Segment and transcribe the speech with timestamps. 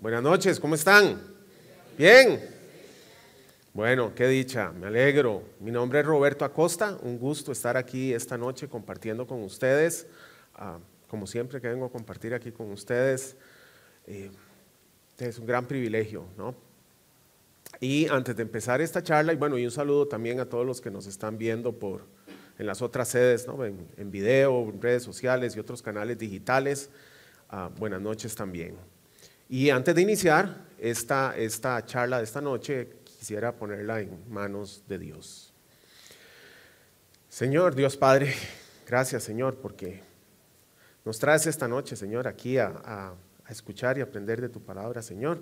[0.00, 1.20] Buenas noches, ¿cómo están?
[1.96, 2.40] Bien.
[3.72, 5.42] Bueno, qué dicha, me alegro.
[5.60, 10.06] Mi nombre es Roberto Acosta, un gusto estar aquí esta noche compartiendo con ustedes.
[10.54, 10.78] Ah,
[11.08, 13.36] como siempre que vengo a compartir aquí con ustedes,
[14.06, 14.30] eh,
[15.18, 16.54] es un gran privilegio, ¿no?
[17.80, 20.80] Y antes de empezar esta charla, y bueno, y un saludo también a todos los
[20.80, 22.02] que nos están viendo por,
[22.58, 23.46] en las otras sedes,
[23.96, 26.90] en video, en redes sociales y otros canales digitales.
[27.48, 28.76] Ah, buenas noches también.
[29.48, 34.98] Y antes de iniciar esta, esta charla de esta noche, quisiera ponerla en manos de
[34.98, 35.54] Dios.
[37.30, 38.34] Señor, Dios Padre,
[38.86, 40.02] gracias Señor porque
[41.04, 45.00] nos traes esta noche, Señor, aquí a, a, a escuchar y aprender de tu palabra,
[45.00, 45.40] Señor.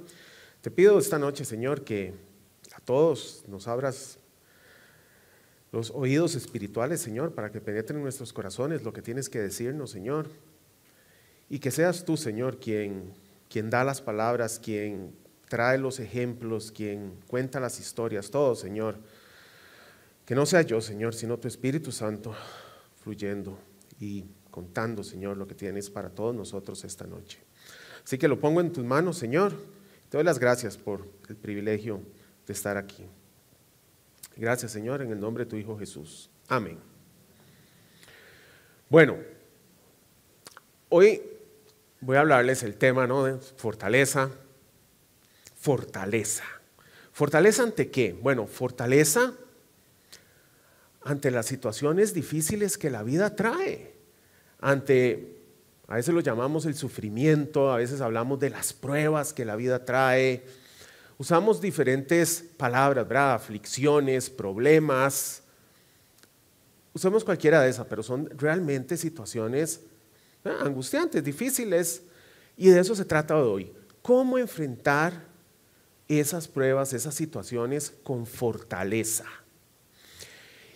[0.60, 2.14] Te pido esta noche, Señor, que
[2.74, 4.18] a todos nos abras
[5.72, 9.90] los oídos espirituales, Señor, para que penetren en nuestros corazones lo que tienes que decirnos,
[9.90, 10.28] Señor.
[11.48, 13.12] Y que seas tú, Señor, quien
[13.48, 15.14] quien da las palabras, quien
[15.48, 18.96] trae los ejemplos, quien cuenta las historias, todo, Señor.
[20.24, 22.34] Que no sea yo, Señor, sino tu Espíritu Santo
[23.02, 23.58] fluyendo
[24.00, 27.38] y contando, Señor, lo que tienes para todos nosotros esta noche.
[28.04, 29.52] Así que lo pongo en tus manos, Señor.
[30.08, 32.00] Te doy las gracias por el privilegio
[32.46, 33.04] de estar aquí.
[34.36, 36.30] Gracias, Señor, en el nombre de tu Hijo Jesús.
[36.48, 36.78] Amén.
[38.88, 39.16] Bueno,
[40.88, 41.22] hoy
[42.00, 43.24] voy a hablarles el tema ¿no?
[43.24, 44.30] de fortaleza.
[45.58, 46.44] Fortaleza.
[47.12, 48.12] ¿Fortaleza ante qué?
[48.12, 49.32] Bueno, fortaleza
[51.02, 53.94] ante las situaciones difíciles que la vida trae.
[54.60, 55.38] Ante,
[55.86, 59.84] a veces lo llamamos el sufrimiento, a veces hablamos de las pruebas que la vida
[59.84, 60.44] trae.
[61.16, 63.34] Usamos diferentes palabras, ¿verdad?
[63.34, 65.42] Aflicciones, problemas.
[66.92, 69.80] Usamos cualquiera de esas, pero son realmente situaciones
[70.48, 72.02] angustiantes, difíciles,
[72.56, 73.72] y de eso se trata hoy.
[74.02, 75.24] ¿Cómo enfrentar
[76.08, 79.26] esas pruebas, esas situaciones con fortaleza?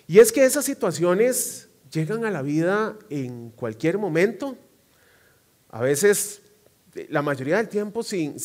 [0.07, 4.57] Y es que esas situaciones llegan a la vida en cualquier momento,
[5.71, 6.43] a veces,
[7.09, 8.37] la mayoría del tiempo, sin,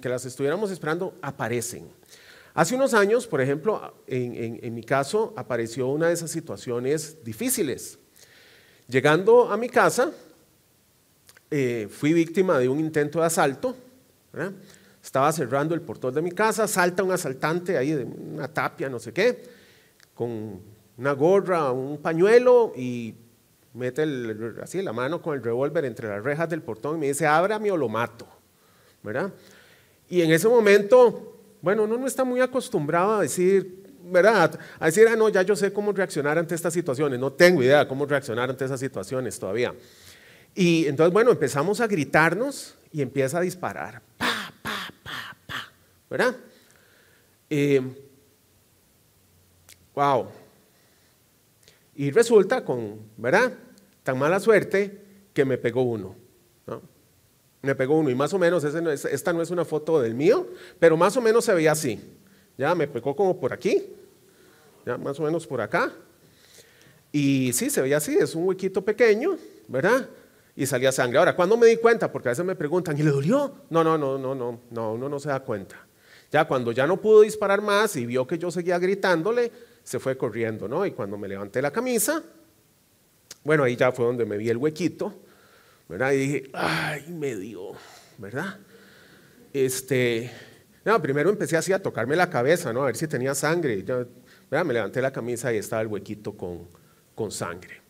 [0.00, 1.88] que las estuviéramos esperando, aparecen.
[2.54, 7.98] Hace unos años, por ejemplo, en mi caso, apareció una de esas situaciones difíciles.
[8.88, 10.12] Llegando a mi casa,
[11.56, 13.76] eh, fui víctima de un intento de asalto.
[14.32, 14.50] ¿verdad?
[15.00, 18.98] Estaba cerrando el portón de mi casa, salta un asaltante ahí de una tapia, no
[18.98, 19.40] sé qué,
[20.14, 20.60] con
[20.98, 23.14] una gorra, un pañuelo y
[23.74, 27.06] mete el, así la mano con el revólver entre las rejas del portón y me
[27.06, 28.26] dice, ábrame o lo mato.
[29.04, 29.32] ¿verdad?
[30.08, 34.58] Y en ese momento, bueno, uno no está muy acostumbrado a decir, ¿verdad?
[34.80, 37.20] A decir, ah, no, ya yo sé cómo reaccionar ante estas situaciones.
[37.20, 39.72] No tengo idea de cómo reaccionar ante esas situaciones todavía.
[40.54, 44.02] Y entonces, bueno, empezamos a gritarnos y empieza a disparar.
[44.16, 45.72] Pa, pa, pa, pa.
[46.08, 46.36] ¿Verdad?
[47.50, 47.82] Eh,
[49.94, 50.28] wow.
[51.96, 53.52] Y resulta con, ¿verdad?
[54.02, 56.14] Tan mala suerte que me pegó uno.
[56.66, 56.82] ¿no?
[57.62, 60.14] Me pegó uno y más o menos, no es, esta no es una foto del
[60.14, 60.48] mío,
[60.78, 62.00] pero más o menos se veía así.
[62.56, 63.84] Ya me pegó como por aquí,
[64.86, 65.92] ya más o menos por acá.
[67.10, 69.36] Y sí, se veía así, es un huequito pequeño,
[69.68, 70.08] ¿verdad?
[70.56, 71.18] Y salía sangre.
[71.18, 72.10] Ahora, ¿cuándo me di cuenta?
[72.10, 73.64] Porque a veces me preguntan, ¿y le dolió?
[73.70, 75.86] No, no, no, no, no, no, uno no se da cuenta.
[76.30, 79.50] Ya cuando ya no pudo disparar más y vio que yo seguía gritándole,
[79.82, 80.86] se fue corriendo, ¿no?
[80.86, 82.22] Y cuando me levanté la camisa,
[83.42, 85.14] bueno, ahí ya fue donde me vi el huequito,
[85.88, 86.12] ¿verdad?
[86.12, 87.72] Y dije, ay, me dio,
[88.18, 88.58] ¿verdad?
[89.52, 90.30] Este,
[90.84, 92.82] no, primero empecé así a tocarme la cabeza, ¿no?
[92.82, 93.84] A ver si tenía sangre.
[93.84, 94.06] Ya,
[94.50, 94.64] ¿verdad?
[94.64, 96.68] Me levanté la camisa y estaba el huequito con,
[97.14, 97.80] con sangre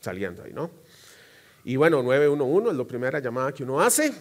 [0.00, 0.70] saliendo ahí, ¿no?
[1.64, 4.12] Y bueno, 911 es la primera llamada que uno hace.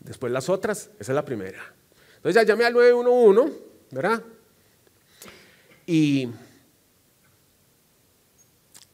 [0.00, 1.60] Después las otras, esa es la primera.
[2.16, 3.52] Entonces ya llamé al 911,
[3.90, 4.22] ¿verdad?
[5.86, 6.28] Y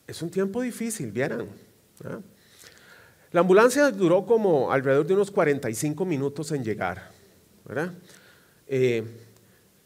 [0.06, 1.48] es un tiempo difícil, vieran.
[3.30, 7.10] La ambulancia duró como alrededor de unos 45 minutos en llegar,
[7.64, 7.94] ¿verdad?
[8.66, 9.04] Eh,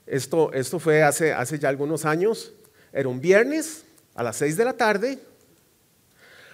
[0.07, 2.53] esto, esto fue hace, hace ya algunos años.
[2.93, 3.85] Era un viernes
[4.15, 5.19] a las 6 de la tarde,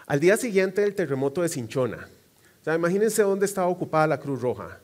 [0.07, 2.09] al día siguiente del terremoto de Cinchona.
[2.61, 4.79] O sea, imagínense dónde estaba ocupada la Cruz Roja.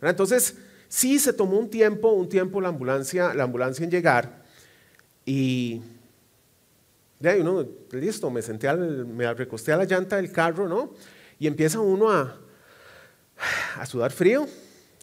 [0.00, 0.56] Entonces,
[0.88, 4.44] sí se tomó un tiempo, un tiempo la ambulancia, la ambulancia en llegar
[5.26, 5.80] y
[7.22, 10.92] ahí uno, listo, me senté, al, me recosté a la llanta del carro, ¿no?
[11.38, 12.38] Y empieza uno a,
[13.78, 14.46] a sudar frío,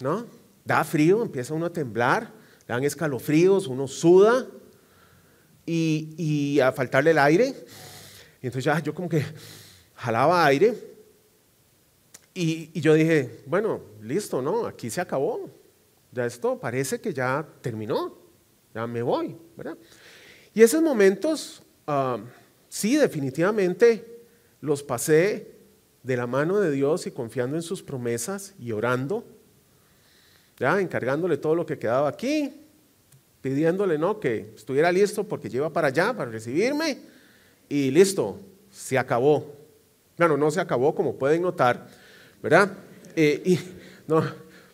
[0.02, 0.26] ¿no?
[0.64, 2.32] Da frío, empieza uno a temblar,
[2.68, 4.46] le dan escalofríos, uno suda
[5.66, 7.56] y, y a faltarle el aire.
[8.42, 9.24] Y entonces ya yo como que
[10.02, 10.76] jalaba aire
[12.34, 14.66] Y, yo dije, bueno, listo, ¿no?
[14.66, 15.50] Aquí se acabó.
[16.12, 18.18] Ya esto parece que ya terminó.
[18.74, 19.78] Ya me voy, ¿verdad?
[20.54, 22.20] Y esos momentos, ah,
[22.70, 24.24] sí, definitivamente
[24.62, 25.56] los pasé
[26.04, 29.26] de la mano de Dios y confiando en sus promesas y orando,
[30.58, 32.54] ya encargándole todo lo que quedaba aquí,
[33.42, 37.00] pidiéndole no que estuviera listo porque lleva para allá para recibirme
[37.68, 38.40] y listo,
[38.72, 39.61] se acabó.
[40.22, 41.88] Bueno, no se acabó como pueden notar,
[42.44, 42.72] ¿verdad?
[43.16, 43.60] Eh, y
[44.06, 44.24] no,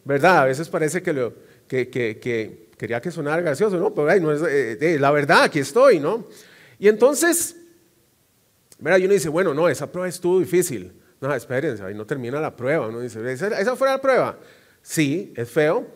[0.04, 0.40] ¿verdad?
[0.40, 1.34] A veces parece que, lo,
[1.70, 3.94] que, que, quería que sonara gracioso, ¿no?
[3.94, 6.28] Pero no es, eh, eh, la verdad, aquí estoy, ¿no?
[6.78, 7.56] Y entonces,
[8.78, 9.00] ¿verdad?
[9.00, 10.92] Y uno dice, bueno, no, esa prueba estuvo difícil.
[11.22, 12.90] No, espérense, ahí no termina la prueba.
[12.90, 14.38] Uno dice, ¿esa, esa fue la prueba?
[14.82, 15.88] Sí, es feo,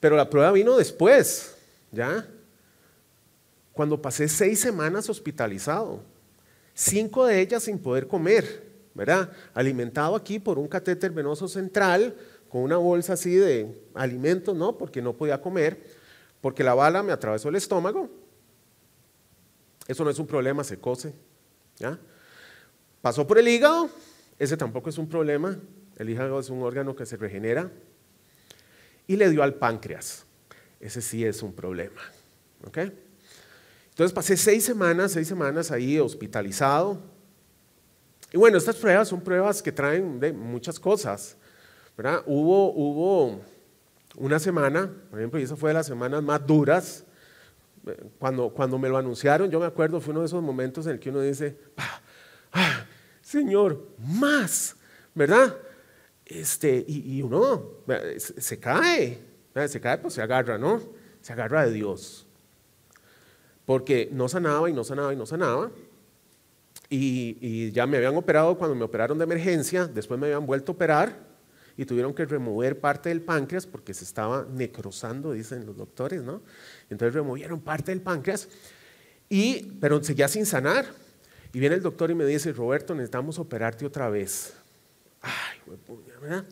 [0.00, 1.54] pero la prueba vino después,
[1.92, 2.26] ¿ya?
[3.72, 6.02] Cuando pasé seis semanas hospitalizado,
[6.74, 9.30] cinco de ellas sin poder comer, ¿verdad?
[9.54, 12.16] Alimentado aquí por un catéter venoso central,
[12.48, 14.78] con una bolsa así de alimentos, ¿no?
[14.78, 15.86] Porque no podía comer,
[16.40, 18.08] porque la bala me atravesó el estómago.
[19.86, 21.12] Eso no es un problema, se cose,
[21.78, 21.98] ¿ya?
[23.02, 23.90] Pasó por el hígado,
[24.38, 25.58] ese tampoco es un problema.
[25.96, 27.70] El hígado es un órgano que se regenera.
[29.06, 30.24] Y le dio al páncreas.
[30.80, 32.02] Ese sí es un problema.
[33.90, 37.00] Entonces pasé seis semanas, seis semanas ahí hospitalizado.
[38.36, 41.38] Y bueno, estas pruebas son pruebas que traen de muchas cosas.
[42.26, 43.40] Hubo, hubo
[44.16, 47.06] una semana, por ejemplo, y esa fue de las semanas más duras.
[48.18, 50.98] Cuando, cuando me lo anunciaron, yo me acuerdo, fue uno de esos momentos en el
[50.98, 52.02] que uno dice, ah,
[52.52, 52.84] ah,
[53.22, 54.76] Señor, más,
[55.14, 55.56] ¿verdad?
[56.26, 57.70] Este, y, uno
[58.18, 59.18] se, cae,
[59.66, 60.82] se cae, pues se agarra, ¿no?
[61.22, 62.26] Se agarra de Dios.
[63.64, 65.70] Porque no sanaba y no sanaba y no sanaba.
[66.88, 70.72] Y, y, ya me habían operado cuando me operaron de emergencia, después me habían vuelto
[70.72, 71.26] a operar
[71.76, 76.40] y tuvieron que remover parte del páncreas porque se estaba necrosando, dicen los doctores, ¿no?
[76.88, 78.48] Entonces removieron parte del páncreas,
[79.28, 80.86] y, pero seguía sin sanar.
[81.52, 84.54] Y viene el doctor y me dice, Roberto, necesitamos operarte otra vez.
[85.20, 85.58] Ay,
[86.20, 86.44] ¿verdad?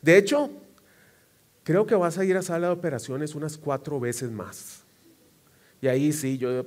[0.00, 0.50] De hecho,
[1.64, 4.82] creo que vas a ir a sala de operaciones unas cuatro veces más.
[5.80, 6.64] Y ahí sí, yo,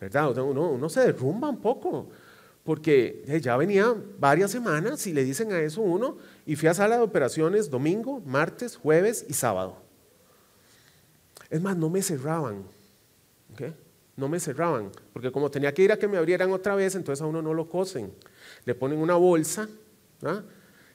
[0.00, 0.36] ¿verdad?
[0.38, 2.10] Uno, uno se derrumba un poco,
[2.66, 6.98] porque ya venía varias semanas y le dicen a eso uno, y fui a sala
[6.98, 9.78] de operaciones domingo, martes, jueves y sábado.
[11.48, 12.64] Es más, no me cerraban.
[13.54, 13.72] ¿okay?
[14.16, 17.22] no me cerraban, porque como tenía que ir a que me abrieran otra vez, entonces
[17.22, 18.12] a uno no lo cosen.
[18.64, 19.68] Le ponen una bolsa,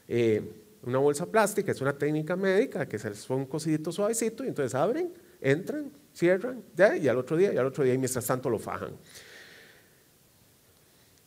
[0.08, 0.42] eh,
[0.84, 4.48] una bolsa plástica, es una técnica médica que se les pone un cosidito suavecito y
[4.48, 6.64] entonces abren, entran, cierran,
[7.00, 8.96] y al otro día, y al otro día, y mientras tanto lo fajan.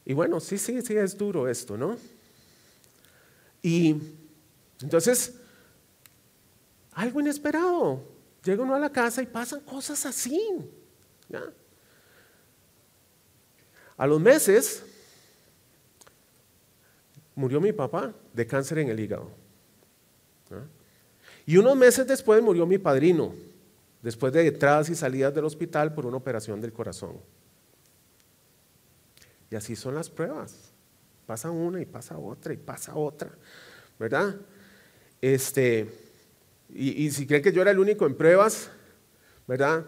[0.04, 1.96] Y bueno, sí, sí, sí, es duro esto, ¿no?
[3.62, 3.96] Y
[4.82, 5.34] entonces,
[6.92, 8.02] algo inesperado.
[8.44, 10.38] Llega uno a la casa y pasan cosas así.
[11.28, 11.42] ¿ya?
[13.96, 14.84] A los meses
[17.34, 19.30] murió mi papá de cáncer en el hígado.
[21.46, 23.34] Y unos meses después murió mi padrino,
[24.02, 27.20] después de entradas y salidas del hospital por una operación del corazón.
[29.50, 30.72] Y así son las pruebas.
[31.26, 33.30] Pasa una y pasa otra y pasa otra,
[33.98, 34.36] ¿verdad?
[35.20, 35.90] Este,
[36.68, 38.70] y, y si creen que yo era el único en pruebas,
[39.46, 39.84] ¿verdad?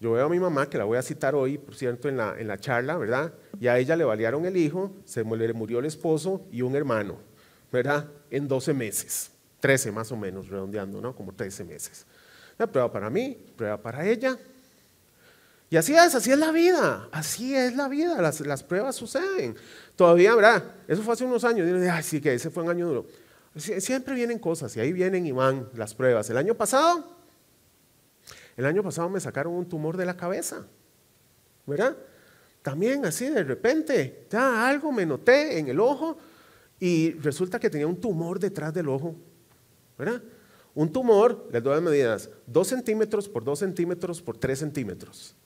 [0.00, 2.38] Yo veo a mi mamá, que la voy a citar hoy, por cierto, en la,
[2.38, 3.32] en la charla, ¿verdad?
[3.58, 7.18] Y a ella le balearon el hijo, se murió el esposo y un hermano,
[7.72, 8.08] ¿verdad?
[8.30, 11.16] En 12 meses, 13 más o menos, redondeando, ¿no?
[11.16, 12.06] Como 13 meses.
[12.58, 14.38] La prueba para mí, prueba para ella.
[15.70, 19.54] Y así es, así es la vida, así es la vida, las, pruebas suceden.
[19.96, 20.64] Todavía, ¿verdad?
[20.86, 23.06] Eso fue hace unos años, y ay, sí que ese fue un año duro.
[23.56, 26.30] Siempre vienen cosas y ahí vienen y van las pruebas.
[26.30, 27.18] El año pasado
[28.58, 30.66] el año pasado me sacaron un tumor de la cabeza,
[31.64, 31.96] ¿verdad?
[32.60, 36.18] También así de repente, ya algo me noté en el ojo
[36.80, 39.14] y resulta que tenía un tumor detrás del ojo,
[39.96, 40.20] ¿verdad?
[40.74, 45.36] Un tumor, les doy las medidas, 2 centímetros por 2 centímetros por 3 centímetros.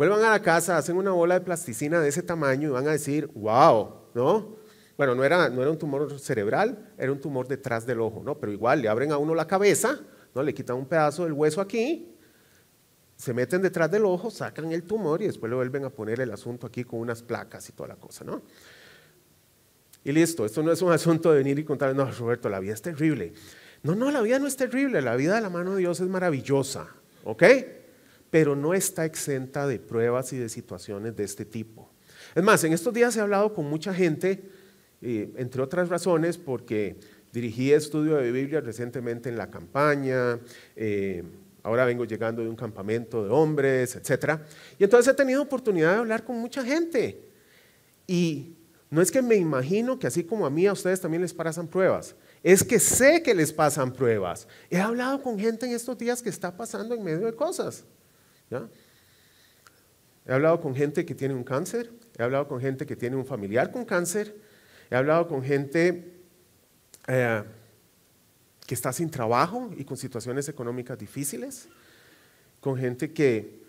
[0.00, 2.92] Vuelvan a la casa, hacen una bola de plasticina de ese tamaño y van a
[2.92, 4.56] decir, wow, ¿no?
[4.96, 8.38] Bueno, no era, no era un tumor cerebral, era un tumor detrás del ojo, ¿no?
[8.38, 10.00] Pero igual le abren a uno la cabeza,
[10.34, 10.42] ¿no?
[10.42, 12.16] Le quitan un pedazo del hueso aquí
[13.14, 16.30] se meten detrás del ojo, sacan el tumor y después le vuelven a poner el
[16.30, 18.40] asunto aquí con unas placas y toda la cosa, ¿no?
[20.02, 22.72] Y listo, esto no es un asunto de venir y contar, no, Roberto, la vida
[22.72, 23.34] es terrible.
[23.82, 26.08] No, no, la vida no es terrible, la vida de la mano de Dios es
[26.08, 26.88] maravillosa,
[27.24, 27.42] ¿ok?
[28.30, 31.90] Pero no está exenta de pruebas y de situaciones de este tipo.
[32.34, 34.42] Es más, en estos días he hablado con mucha gente,
[35.00, 36.96] entre otras razones, porque
[37.32, 40.38] dirigí estudio de Biblia recientemente en la campaña,
[40.76, 41.22] eh,
[41.62, 44.40] ahora vengo llegando de un campamento de hombres, etc.
[44.78, 47.20] Y entonces he tenido oportunidad de hablar con mucha gente.
[48.06, 48.56] Y
[48.90, 51.68] no es que me imagino que así como a mí, a ustedes también les pasan
[51.68, 52.14] pruebas.
[52.42, 54.48] Es que sé que les pasan pruebas.
[54.70, 57.84] He hablado con gente en estos días que está pasando en medio de cosas.
[58.50, 63.24] He hablado con gente que tiene un cáncer, he hablado con gente que tiene un
[63.24, 64.36] familiar con cáncer,
[64.90, 66.20] he hablado con gente
[67.06, 67.42] eh,
[68.66, 71.68] que está sin trabajo y con situaciones económicas difíciles,
[72.60, 73.60] con gente que,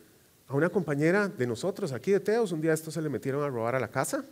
[0.48, 3.50] a una compañera de nosotros aquí de Teos, un día estos se le metieron a
[3.50, 4.26] robar a la casa,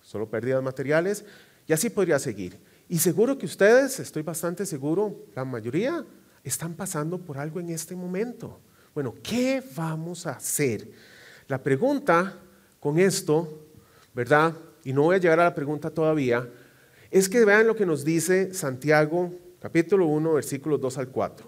[0.00, 1.24] solo pérdidas materiales,
[1.66, 2.58] y así podría seguir.
[2.88, 6.04] Y seguro que ustedes, estoy bastante seguro, la mayoría
[6.44, 8.60] están pasando por algo en este momento.
[8.96, 10.88] Bueno, ¿qué vamos a hacer?
[11.48, 12.34] La pregunta
[12.80, 13.60] con esto,
[14.14, 14.54] ¿verdad?
[14.84, 16.48] Y no voy a llegar a la pregunta todavía,
[17.10, 21.46] es que vean lo que nos dice Santiago capítulo 1, versículos 2 al 4.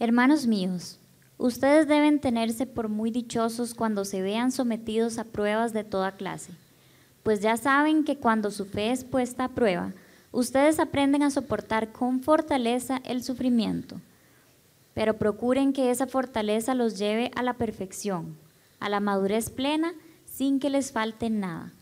[0.00, 0.98] Hermanos míos,
[1.38, 6.50] ustedes deben tenerse por muy dichosos cuando se vean sometidos a pruebas de toda clase,
[7.22, 9.92] pues ya saben que cuando su fe es puesta a prueba,
[10.32, 14.00] ustedes aprenden a soportar con fortaleza el sufrimiento,
[14.96, 18.34] pero procuren que esa fortaleza los lleve a la perfección,
[18.80, 19.92] a la madurez plena,
[20.24, 21.74] sin que les falte nada.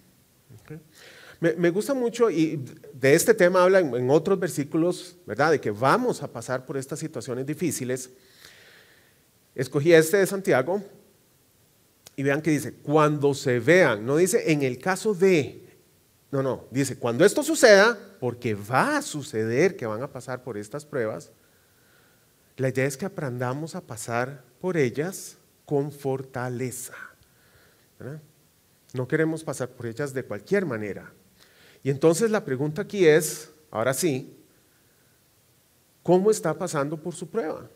[1.39, 5.53] Me, gusta mucho y de este tema habla en, otros versículos, ¿verdad?
[5.53, 8.11] De que vamos a pasar por estas situaciones difíciles.
[9.55, 10.83] Escogí este de Santiago
[12.17, 15.65] y vean que dice, cuando se vean, no dice en el caso de,
[16.33, 20.59] no, no, dice, cuando esto suceda, porque va a suceder que van a pasar por
[20.59, 21.31] estas pruebas,
[22.57, 26.95] la idea es que aprendamos a pasar por ellas con fortaleza.
[28.93, 31.13] No queremos pasar por ellas de cualquier manera.
[31.83, 34.37] Y entonces la pregunta aquí es, ahora sí,
[36.03, 37.69] ¿cómo está pasando por su prueba?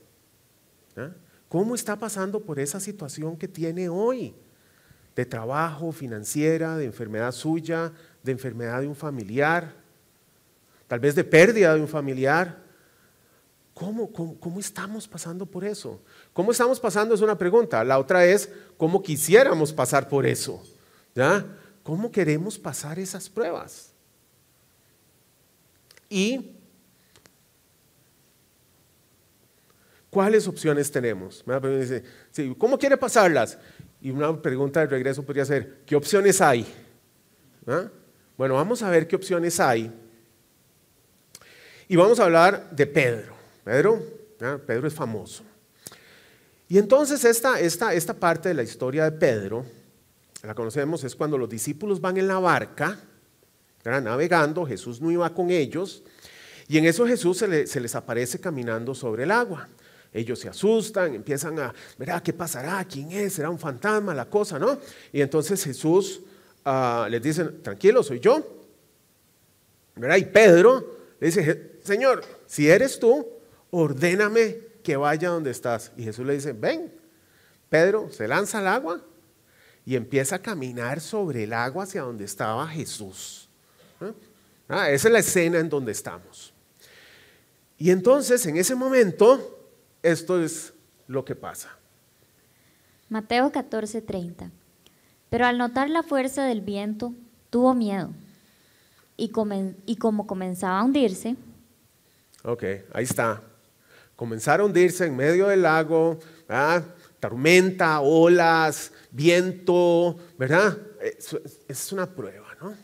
[1.48, 4.34] ¿Cómo está pasando por esa situación que tiene hoy?
[5.16, 7.92] De trabajo, financiera, de enfermedad suya,
[8.22, 9.74] de enfermedad de un familiar,
[10.86, 12.67] tal vez de pérdida de un familiar.
[13.78, 16.02] ¿Cómo, cómo, estamos pasando por eso?
[16.32, 17.14] ¿Cómo estamos pasando?
[17.14, 17.84] Es una pregunta.
[17.84, 20.60] La otra es, ¿cómo quisiéramos pasar por eso?
[21.14, 21.46] ¿Ya?
[21.84, 23.92] ¿Cómo queremos pasar esas pruebas?
[26.10, 26.56] Y
[30.10, 31.44] ¿cuáles opciones tenemos?
[32.58, 33.58] ¿Cómo quiere pasarlas?
[34.00, 36.66] Y una pregunta de regreso podría ser, ¿qué opciones hay?
[37.64, 37.88] ¿Ah?
[38.36, 39.92] Bueno, vamos a ver qué opciones hay.
[41.86, 43.37] Y vamos a hablar de Pedro.
[43.64, 44.02] Pedro,
[44.66, 45.42] Pedro es famoso.
[46.68, 49.64] Y entonces esta, esta, esta parte de la historia de Pedro,
[50.42, 52.98] la conocemos, es cuando los discípulos van en la barca,
[53.84, 56.02] navegando, Jesús no iba con ellos,
[56.68, 59.68] y en eso Jesús se, les aparece caminando sobre el agua.
[60.12, 62.84] Ellos se asustan, empiezan a, ver ¿qué pasará?
[62.84, 63.34] ¿Quién es?
[63.34, 64.14] ¿Será un fantasma?
[64.14, 64.78] La cosa, ¿no?
[65.12, 66.22] Y entonces Jesús
[66.70, 68.46] Ah, les dicen, tranquilo, soy yo.
[69.96, 73.26] Y Pedro le dice, Señor, si eres tú,
[73.70, 75.92] ordéname que vaya donde estás.
[75.96, 76.92] Y Jesús le dice, ven.
[77.68, 79.02] Pedro se lanza al agua
[79.84, 83.48] y empieza a caminar sobre el agua hacia donde estaba Jesús.
[84.68, 86.52] Ah, esa es la escena en donde estamos.
[87.78, 89.58] Y entonces, en ese momento,
[90.02, 90.72] esto es
[91.06, 91.70] lo que pasa.
[93.08, 94.50] Mateo 14:30.
[95.30, 97.14] Pero al notar la fuerza del viento,
[97.50, 98.10] tuvo miedo.
[99.16, 101.36] Y, como comenzaba a hundirse.
[102.44, 103.42] Ok, ahí está.
[104.18, 106.18] Comenzar a hundirse en medio del lago,
[107.20, 110.76] tormenta, olas, viento, ¿verdad?
[111.68, 112.74] Es, una prueba, ¿no?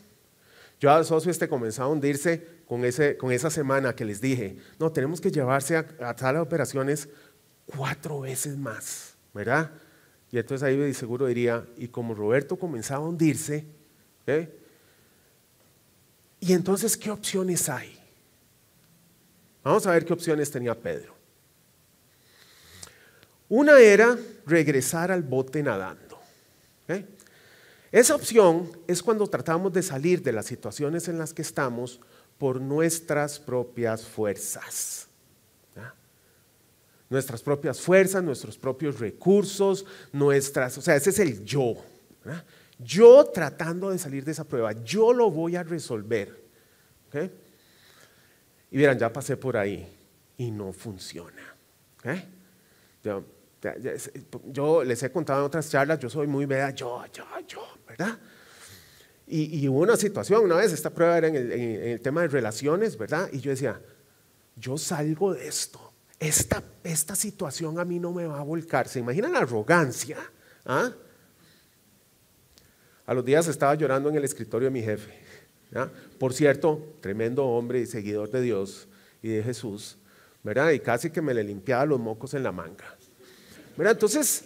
[0.79, 4.93] Yo asocio este comenzaba a hundirse con, ese, con esa semana que les dije, no,
[4.93, 7.09] tenemos que llevarse a, a de operaciones
[7.65, 9.71] cuatro veces más, ¿verdad?
[10.31, 13.65] Y entonces ahí seguro diría, y como Roberto comenzaba a hundirse,
[16.39, 17.99] ¿y entonces qué opciones hay?
[19.65, 21.14] Vamos a ver qué opciones tenía Pedro.
[23.55, 26.19] Una era regresar al bote nadando.
[27.89, 32.01] Esa opción es cuando tratamos de salir de las situaciones en las que estamos
[32.37, 35.07] por nuestras propias fuerzas
[37.09, 41.75] nuestras propias fuerzas, nuestros propios recursos, nuestras, o sea, ese es el yo.
[42.77, 46.43] Yo tratando de salir de esa prueba, yo lo voy a resolver.
[48.69, 49.87] Y miren, ya pasé por ahí
[50.37, 51.55] y no funciona.
[53.01, 53.23] Yo,
[54.85, 56.73] les he contado en otras charlas, yo soy muy, ¿verdad?
[56.75, 58.17] Yo, yo, yo, ¿verdad?
[59.27, 63.27] Y, hubo una situación, una vez, esta prueba era en el, tema de relaciones, ¿verdad?
[63.31, 63.81] Y yo decía,
[64.55, 65.93] yo salgo de esto.
[66.19, 68.87] Esta, esta situación a mí no me va a volcar.
[68.87, 70.17] ¿Se imaginan la arrogancia?
[70.65, 70.91] ¿Ah?
[73.07, 75.11] A los días estaba llorando en el escritorio de mi jefe.
[76.19, 78.87] Por cierto, tremendo hombre y seguidor de Dios
[79.21, 79.97] y de Jesús,
[80.43, 80.71] ¿verdad?
[80.71, 82.95] Y casi que me le limpiaba los mocos en la manga.
[83.77, 84.45] Entonces,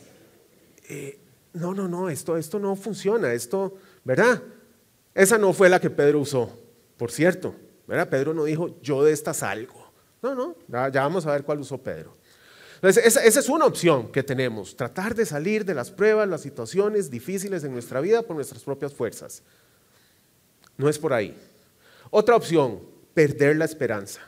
[0.88, 1.20] eh,
[1.54, 4.42] no, no, no, esto, esto no funciona, esto, ¿verdad?
[5.14, 6.58] Esa no fue la que Pedro usó,
[6.98, 7.56] por cierto.
[8.10, 9.92] Pedro no dijo, yo de esta salgo.
[10.22, 12.18] No, no, ya, vamos a ver cuál usó Pedro.
[12.76, 16.42] Entonces, esa, esa, es una opción que tenemos, tratar de salir de las pruebas, las
[16.42, 19.44] situaciones difíciles en nuestra vida por nuestras propias fuerzas.
[20.78, 21.38] No es por ahí.
[22.10, 22.80] Otra opción,
[23.14, 24.22] perder la esperanza.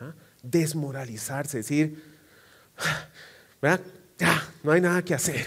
[0.00, 0.14] ¿Ah?
[0.42, 2.02] Desmoralizarse, decir,
[4.18, 5.46] Ya, no hay nada que hacer.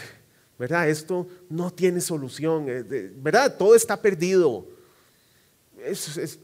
[0.58, 0.90] ¿Verdad?
[0.90, 2.66] Esto no tiene solución.
[2.68, 3.56] Eh, ¿Verdad?
[3.58, 4.66] Todo está perdido.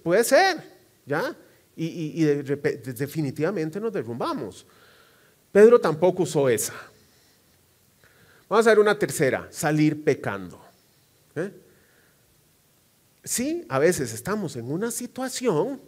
[0.03, 0.63] puede ser,
[1.05, 1.35] ¿ya?
[1.75, 4.65] Y, definitivamente nos derrumbamos.
[5.51, 6.73] Pedro tampoco usó esa.
[8.47, 10.61] Vamos a ver una tercera, salir pecando.
[11.35, 11.51] ¿Eh?
[13.23, 15.81] Sí, a veces estamos en una situación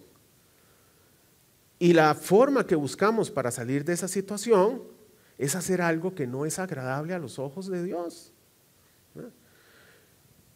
[1.78, 4.95] y la forma que buscamos para salir de esa situación
[5.38, 8.32] es hacer algo que no es agradable a los ojos de Dios.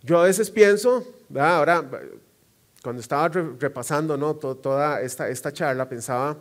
[0.01, 1.05] Yo a veces pienso,
[1.35, 1.85] ahora
[2.81, 4.35] cuando estaba repasando ¿no?
[4.35, 6.37] toda esta, esta charla, pensaba,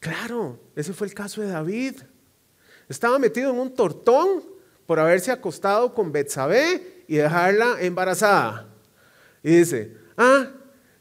[0.00, 1.96] claro, ese fue el caso de David.
[2.88, 4.42] Estaba metido en un tortón
[4.86, 8.68] por haberse acostado con Betsabé y dejarla embarazada.
[9.42, 10.50] Y dice, ah,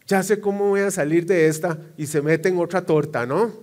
[0.05, 3.62] ya sé cómo voy a salir de esta y se mete en otra torta, ¿no?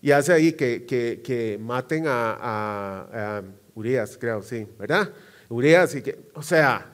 [0.00, 3.42] Y hace ahí que, que, maten a,
[3.74, 5.12] Urias, creo, sí, ¿verdad?
[5.48, 6.86] Urias y que, o sea,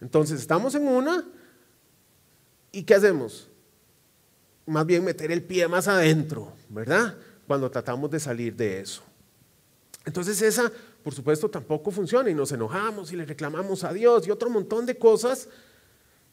[0.00, 1.26] entonces estamos en una
[2.72, 3.48] y ¿qué hacemos?
[4.66, 7.16] Más bien meter el pie más adentro, ¿verdad?
[7.46, 9.02] Cuando tratamos de salir de eso.
[10.04, 10.70] Entonces esa,
[11.02, 14.84] por supuesto, tampoco funciona y nos enojamos y le reclamamos a Dios y otro montón
[14.86, 15.48] de cosas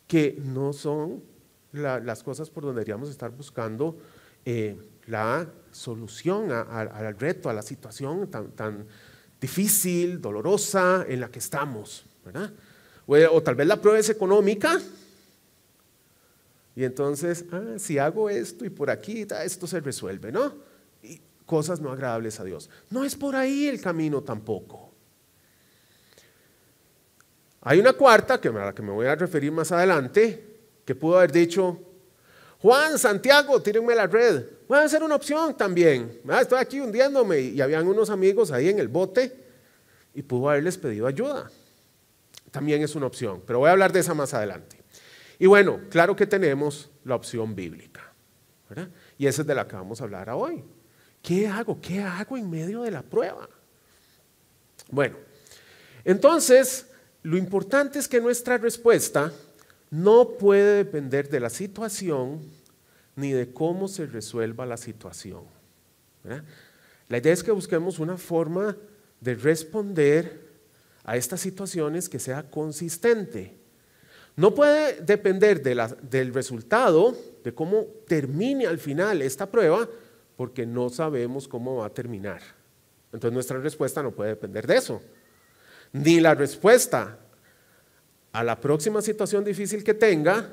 [0.07, 1.23] que no son
[1.71, 3.97] las cosas por donde deberíamos estar buscando
[4.45, 8.85] eh, la solución al reto, a la situación tan, tan,
[9.43, 12.05] difícil, dolorosa en la que estamos.
[13.05, 14.79] O, tal vez la prueba es económica.
[16.77, 20.55] Y entonces, ah, si hago esto y por aquí, esto se resuelve, ¿no?
[21.03, 22.69] Y cosas no agradables a Dios.
[22.89, 24.91] No es por ahí el camino tampoco.
[27.63, 30.41] Hay una cuarta, que a la que me voy a referir más adelante,
[30.85, 31.79] que pudo haber dicho,
[32.61, 34.45] Juan, Santiago, tírenme la red.
[34.73, 36.19] Puede ser una opción también.
[36.27, 39.31] Ah, estoy aquí hundiéndome y habían unos amigos ahí en el bote
[40.15, 41.51] y pudo haberles pedido ayuda.
[42.49, 44.77] También es una opción, pero voy a hablar de esa más adelante.
[45.37, 48.01] Y bueno, claro que tenemos la opción bíblica.
[49.19, 50.63] Y esa es de la que vamos a hablar hoy.
[51.21, 51.79] ¿Qué hago?
[51.79, 53.47] ¿Qué hago en medio de la prueba?
[54.89, 55.17] Bueno,
[56.03, 56.87] entonces
[57.21, 59.31] lo importante es que nuestra respuesta
[59.91, 62.62] no puede depender de la situación
[63.15, 65.43] ni de cómo se resuelva la situación.
[67.09, 68.75] La idea es que busquemos una forma
[69.19, 70.47] de responder
[71.03, 73.55] a estas situaciones que sea consistente.
[74.35, 79.87] No puede depender del resultado, de cómo termine al final esta prueba,
[80.35, 82.41] porque no sabemos cómo va a terminar.
[83.11, 85.01] Entonces nuestra respuesta no puede depender de eso
[85.93, 87.19] ni la respuesta
[88.33, 90.49] a la próxima situación difícil que tenga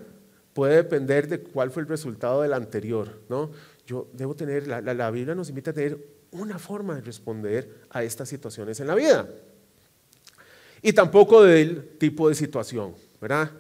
[0.53, 3.21] puede depender de cuál fue el resultado del anterior.
[3.29, 3.51] ¿no?
[3.87, 5.99] Yo debo tener, la, la, Biblia nos invita a tener
[6.33, 9.29] una forma de responder a estas situaciones en la vida.
[10.83, 13.51] Y tampoco del tipo de situación, ¿verdad?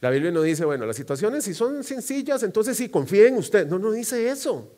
[0.00, 3.66] La Biblia no dice, bueno, las situaciones si son sencillas, entonces sí, confíen en usted.
[3.66, 4.70] No, no dice eso.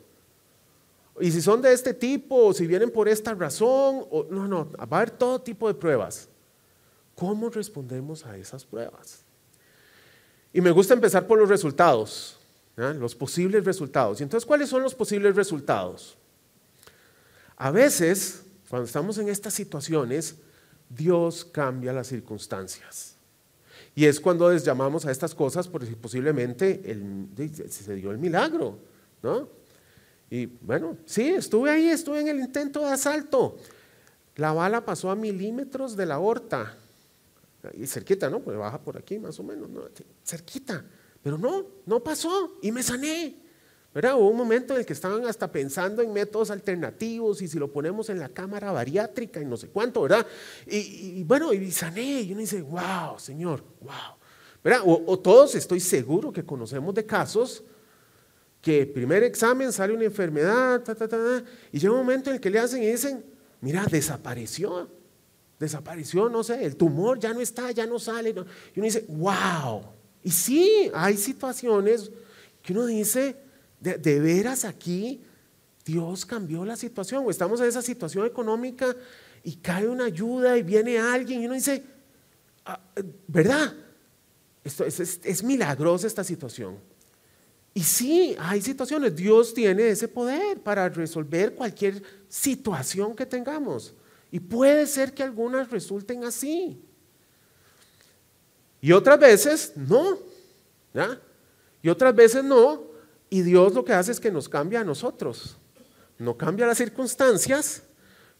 [1.19, 4.71] Y si son de este tipo, o si vienen por esta razón, o, no, no,
[4.71, 6.27] va a haber todo tipo de pruebas.
[7.15, 9.20] ¿Cómo respondemos a esas pruebas?
[10.53, 12.37] Y me gusta empezar por los resultados,
[12.75, 14.19] los posibles resultados.
[14.19, 16.17] Y entonces, ¿cuáles son los posibles resultados?
[17.57, 20.35] A veces, cuando estamos en estas situaciones,
[20.89, 23.15] Dios cambia las circunstancias.
[23.95, 26.81] Y es cuando les llamamos a estas cosas porque posiblemente
[27.69, 28.77] se dio el milagro,
[29.21, 29.47] ¿no?
[30.29, 33.57] Y bueno, sí, estuve ahí, estuve en el intento de asalto.
[34.37, 36.77] La bala pasó a milímetros de la aorta
[37.73, 38.39] y cerquita, ¿no?
[38.39, 39.83] Pues baja por aquí más o menos, ¿no?
[40.23, 40.85] Cerquita.
[41.21, 43.41] Pero no, no pasó y me sané.
[43.93, 44.15] ¿verdad?
[44.15, 47.71] Hubo un momento en el que estaban hasta pensando en métodos alternativos y si lo
[47.71, 50.25] ponemos en la cámara bariátrica y no sé cuánto, ¿verdad?
[50.65, 54.15] Y, bueno, y sané y uno dice, wow, Señor, wow.
[54.63, 54.81] ¿verdad?
[54.85, 57.63] O, todos estoy seguro que conocemos de casos
[58.61, 60.83] que primer examen sale una enfermedad,
[61.71, 63.25] y llega un momento en el que le hacen y dicen,
[63.59, 64.87] mira, desapareció,
[65.61, 68.31] desapareció, no sé, el tumor ya no está, ya no sale.
[68.31, 69.83] Y uno dice, wow.
[70.23, 72.11] Y sí, hay situaciones
[72.63, 73.35] que uno dice,
[73.79, 75.21] de, veras aquí
[75.85, 78.95] Dios cambió la situación, o estamos en esa situación económica
[79.43, 81.83] y cae una ayuda y viene alguien y uno dice,
[82.65, 82.79] ah,
[83.27, 83.75] ¿verdad?
[84.63, 86.77] Esto es, es, milagrosa esta situación.
[87.73, 93.93] Y sí, hay situaciones, Dios tiene ese poder para resolver cualquier situación que tengamos.
[94.31, 96.81] Y puede ser que algunas resulten así.
[98.79, 100.17] Y otras veces no.
[101.81, 102.89] Y otras veces no.
[103.29, 105.57] Y Dios lo que hace es que nos cambia a nosotros.
[106.17, 107.83] No cambia las circunstancias,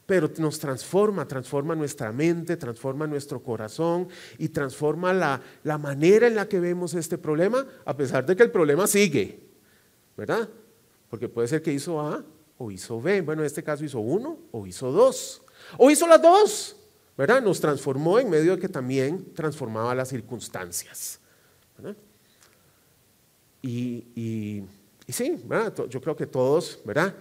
[0.06, 6.34] pero nos transforma, transforma nuestra mente, transforma nuestro corazón y transforma la, la, manera en
[6.34, 9.48] la que vemos este problema, a pesar de que el problema sigue,
[10.16, 10.48] ¿verdad?
[11.08, 12.24] Porque puede ser que hizo A
[12.58, 15.41] o hizo B, bueno, en este caso hizo uno o hizo dos,
[15.78, 16.76] o hizo las dos,
[17.16, 17.42] ¿verdad?
[17.42, 21.18] Nos transformó en medio de que también transformaba las circunstancias.
[23.62, 24.64] Y,
[25.08, 25.42] sí,
[25.88, 27.14] yo creo que todos, ¿verdad?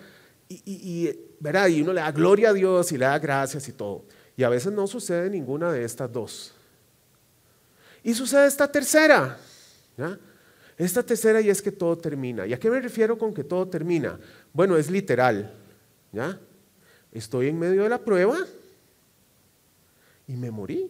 [0.49, 1.09] y,
[1.39, 1.67] ¿verdad?
[1.67, 4.05] y uno le da gloria a Dios y le da gracias y todo.
[4.35, 6.53] Y a veces no sucede ninguna de estas dos.
[8.03, 9.37] Y sucede esta tercera.
[10.77, 12.47] Esta tercera y es que todo termina.
[12.47, 14.19] ¿Y a qué me refiero con que todo termina?
[14.51, 15.53] Bueno, es literal.
[16.11, 16.39] ¿ya?
[17.11, 18.37] Estoy en medio de la prueba
[20.27, 20.89] y me morí.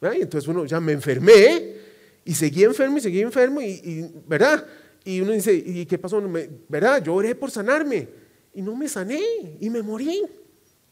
[0.00, 1.76] Y entonces uno ya me enfermé
[2.24, 4.66] y seguí enfermo y seguí enfermo y, ¿verdad?
[5.04, 6.22] Y uno dice, ¿y qué pasó?
[6.68, 7.02] ¿Verdad?
[7.02, 8.08] Yo oré por sanarme
[8.54, 9.20] y no me sané
[9.60, 10.22] y me morí.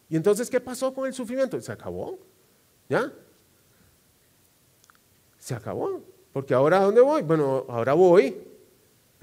[0.08, 1.60] ¿Y entonces qué pasó con el sufrimiento?
[1.60, 2.18] Se acabó.
[2.88, 3.12] ¿Ya?
[5.38, 6.02] Se acabó.
[6.32, 7.22] Porque ahora ¿a dónde voy?
[7.22, 8.49] Bueno, ahora voy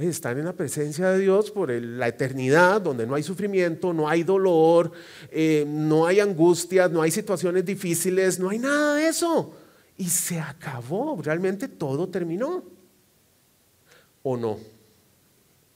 [0.05, 4.07] a estar en la presencia de Dios por la eternidad, donde no hay sufrimiento, no
[4.07, 4.91] hay dolor,
[5.31, 9.55] eh, no hay angustias, no hay situaciones difíciles, no hay nada de eso.
[9.97, 12.63] Y se acabó, realmente todo terminó.
[14.21, 14.59] ¿O no?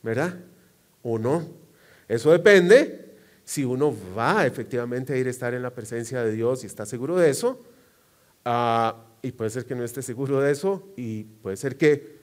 [0.03, 0.37] ¿Verdad?
[1.01, 1.43] ¿O no?
[2.07, 6.63] Eso depende si uno va efectivamente a ir a estar en la presencia de Dios
[6.63, 7.59] y está seguro de eso.
[8.45, 12.20] Ah, y puede ser que no esté seguro de eso y puede ser que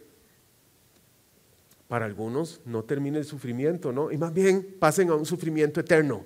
[1.89, 4.13] para algunos no termine el sufrimiento, ¿no?
[4.13, 6.25] Y más bien pasen a un sufrimiento eterno,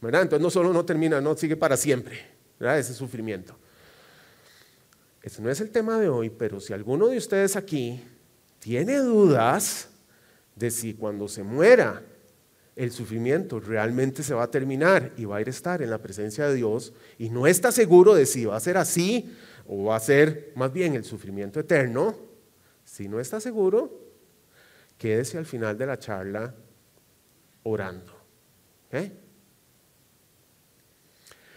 [0.00, 0.22] ¿verdad?
[0.22, 2.18] Entonces no solo no termina, no sigue para siempre,
[2.58, 2.78] ¿verdad?
[2.78, 3.54] Ese sufrimiento.
[5.22, 8.02] Ese no es el tema de hoy, pero si alguno de ustedes aquí
[8.58, 9.88] tiene dudas
[10.56, 12.02] de si cuando se muera
[12.74, 15.98] el sufrimiento realmente se va a terminar y va a ir a estar en la
[15.98, 19.30] presencia de Dios y no está seguro de si va a ser así
[19.66, 22.16] o va a ser más bien el sufrimiento eterno,
[22.84, 24.11] si no está seguro,
[25.02, 26.54] quédese al final de la charla
[27.64, 28.12] orando.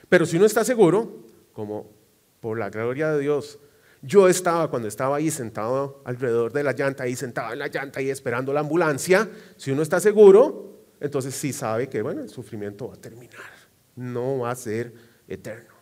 [0.10, 1.92] Pero si no está seguro, como
[2.40, 3.60] por la gloria de Dios,
[4.02, 8.00] yo estaba cuando estaba ahí sentado alrededor de la llanta, ahí sentado en la llanta,
[8.00, 12.88] ahí esperando la ambulancia, si uno está seguro, entonces sí sabe que, bueno, el sufrimiento
[12.88, 13.52] va a terminar,
[13.96, 14.92] no va a ser
[15.28, 15.76] eterno.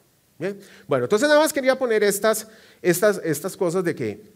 [0.85, 2.45] Bueno, entonces nada más quería poner estas,
[2.81, 4.32] estas, estas cosas de que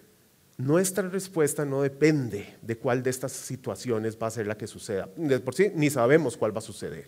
[0.57, 5.07] nuestra respuesta no depende de cuál de estas situaciones va a ser la que suceda.
[5.15, 7.07] De por sí ni sabemos cuál va a suceder.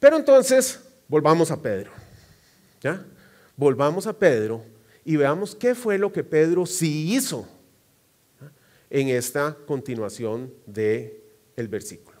[0.00, 1.92] Pero entonces, volvamos a Pedro.
[2.80, 3.04] ¿ya?
[3.56, 4.64] Volvamos a Pedro
[5.04, 7.46] y veamos qué fue lo que Pedro sí hizo
[8.90, 11.22] en esta continuación de
[11.56, 12.18] el versículo.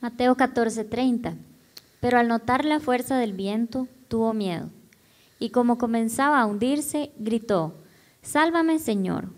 [0.00, 1.36] Mateo 14:30.
[2.00, 4.70] Pero al notar la fuerza del viento, tuvo miedo.
[5.38, 7.74] Y como comenzaba a hundirse, gritó,
[8.22, 9.28] Sálvame, Señor.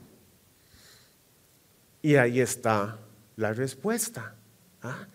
[2.03, 2.99] Y ahí está
[3.37, 4.35] la respuesta.
[4.83, 5.07] ¿ah?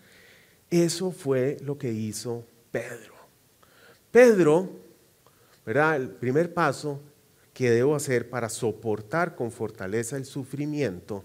[0.70, 3.14] Eso fue lo que hizo Pedro.
[4.10, 4.70] Pedro,
[5.64, 5.96] ¿verdad?
[5.96, 7.00] El primer paso
[7.52, 11.24] que debo hacer para soportar con fortaleza el sufrimiento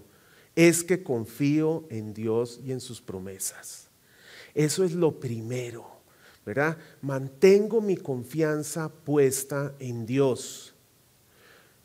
[0.54, 3.88] es que confío en Dios y en sus promesas.
[4.54, 5.86] Eso es lo primero,
[6.44, 6.76] ¿verdad?
[7.02, 10.73] Mantengo mi confianza puesta en Dios.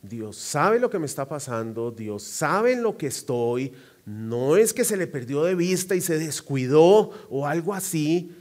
[0.02, 3.74] Dios sabe lo que me está pasando, Dios sabe en lo que estoy,
[4.06, 8.36] no es que se le perdió de vista y se descuidó o algo así.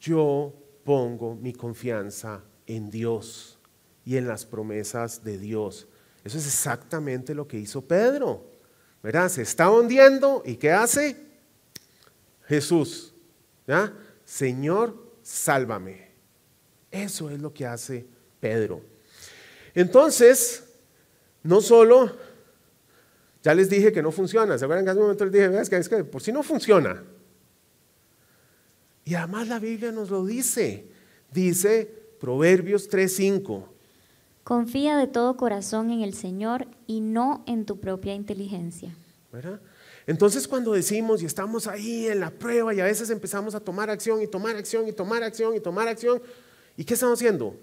[0.00, 3.58] Yo pongo mi confianza en Dios
[4.04, 5.88] y en las promesas de Dios.
[6.22, 8.50] Eso es exactamente lo que hizo Pedro.
[9.02, 9.28] ¿verdad?
[9.28, 11.16] Se está hundiendo y ¿qué hace?
[12.46, 13.14] Jesús.
[14.24, 16.10] Señor, sálvame.
[16.90, 18.06] Eso es lo que hace
[18.40, 18.82] Pedro.
[19.74, 20.64] Entonces,
[21.42, 22.16] no solo,
[23.42, 25.70] ya les dije que no funciona, ¿se acuerdan que hace un momento les dije, es
[25.70, 27.02] que, es que por si no funciona?
[29.04, 30.86] Y además la Biblia nos lo dice,
[31.32, 33.64] dice Proverbios 3:5.
[34.44, 38.94] Confía de todo corazón en el Señor y no en tu propia inteligencia.
[39.32, 39.60] ¿verdad?
[40.06, 43.90] Entonces cuando decimos y estamos ahí en la prueba y a veces empezamos a tomar
[43.90, 46.20] acción y tomar acción y tomar acción y tomar acción,
[46.76, 47.54] ¿y qué estamos haciendo?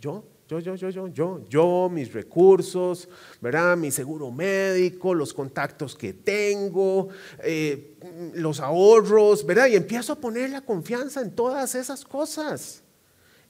[0.00, 0.24] Yo,
[0.60, 3.08] yo, yo, yo, yo, yo, yo, mis recursos,
[3.40, 3.76] ¿verdad?
[3.76, 7.08] Mi seguro médico, los contactos que tengo,
[7.42, 7.96] eh,
[8.34, 9.68] los ahorros, ¿verdad?
[9.68, 12.82] Y empiezo a poner la confianza en todas esas cosas,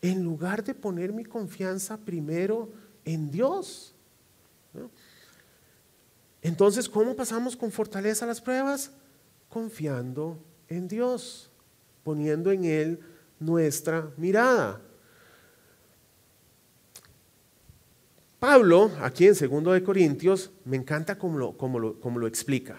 [0.01, 2.71] en lugar de poner mi confianza primero
[3.05, 3.95] en Dios.
[6.41, 8.91] Entonces, ¿cómo pasamos con fortaleza las pruebas?
[9.49, 10.39] Confiando
[10.69, 11.51] en Dios,
[12.03, 13.01] poniendo en Él
[13.39, 14.81] nuestra mirada.
[18.43, 22.77] Pablo, aquí en 2 de Corintios, me encanta cómo lo, cómo cómo lo explica.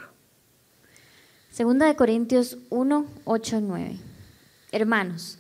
[1.52, 3.98] Segunda de Corintios 1, 8 y 9.
[4.74, 5.38] Hermanos,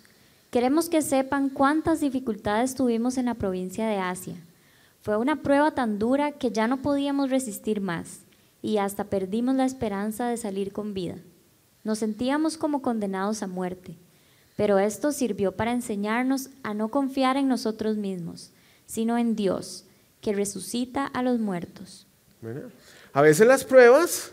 [0.50, 4.36] queremos que sepan cuántas dificultades tuvimos en la provincia de Asia.
[5.02, 8.22] Fue una prueba tan dura que ya no podíamos resistir más
[8.62, 11.18] y hasta perdimos la esperanza de salir con vida.
[11.84, 13.98] Nos sentíamos como condenados a muerte,
[14.56, 18.54] pero esto sirvió para enseñarnos a no confiar en nosotros mismos,
[18.86, 19.86] sino en Dios,
[20.24, 22.08] que resucita a los muertos.
[23.12, 24.32] A veces las pruebas,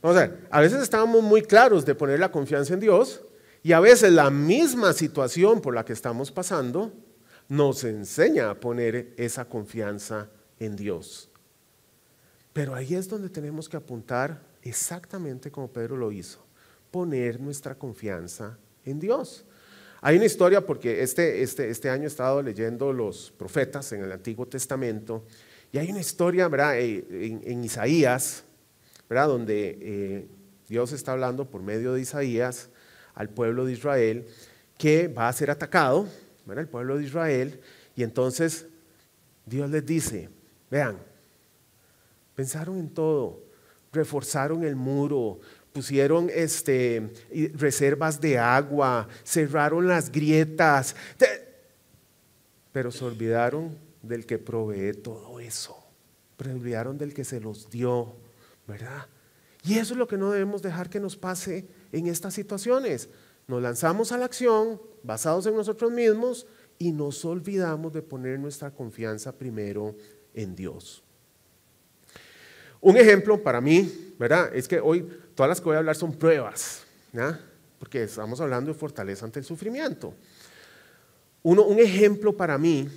[0.00, 3.20] vamos a ver, a veces estábamos muy claros de poner la confianza en Dios
[3.62, 6.92] y a veces la misma situación por la que estamos pasando
[7.48, 11.28] nos enseña a poner esa confianza en Dios.
[12.52, 16.38] Pero ahí es donde tenemos que apuntar exactamente como Pedro lo hizo,
[16.92, 19.44] poner nuestra confianza en Dios.
[20.04, 24.10] Hay una historia porque este, este, este año he estado leyendo los profetas en el
[24.10, 25.24] Antiguo Testamento
[25.70, 26.76] y hay una historia ¿verdad?
[26.80, 28.42] Eh, en, Isaías,
[29.08, 29.28] ¿verdad?
[29.28, 30.26] donde eh,
[30.68, 32.68] Dios está hablando por medio de Isaías
[33.14, 34.26] al pueblo de Israel
[34.76, 36.08] que va a ser atacado,
[36.46, 36.64] ¿verdad?
[36.64, 37.60] el pueblo de Israel,
[37.94, 38.66] y entonces
[39.46, 40.28] Dios les dice,
[40.68, 40.96] vean,
[42.34, 43.40] pensaron en todo,
[43.92, 45.38] reforzaron el muro,
[45.72, 47.12] pusieron este,
[47.54, 50.94] reservas de agua, cerraron las grietas,
[52.72, 55.76] pero se olvidaron del que provee todo eso,
[56.38, 58.16] se olvidaron del que se los dio,
[58.66, 59.06] ¿verdad?
[59.64, 63.08] Y eso es lo que no debemos dejar que nos pase en estas situaciones.
[63.46, 66.46] Nos lanzamos a la acción basados en nosotros mismos
[66.78, 69.94] y nos olvidamos de poner nuestra confianza primero
[70.34, 71.04] en Dios.
[72.80, 74.52] Un ejemplo para mí, ¿verdad?
[74.52, 77.40] Es que hoy todas las que voy a hablar son pruebas, ¿ya?
[77.78, 80.14] Porque estamos hablando de fortaleza ante el sufrimiento.
[81.42, 82.88] Uno, un ejemplo para mí,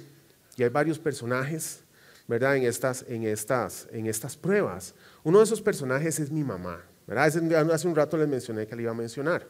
[0.55, 1.81] y hay varios personajes,
[2.27, 2.55] ¿verdad?
[2.55, 4.93] En estas, en, estas, en estas pruebas.
[5.23, 7.25] Uno de esos personajes es mi mamá, ¿verdad?
[7.71, 9.47] Hace un rato les mencioné que le iba a mencionar.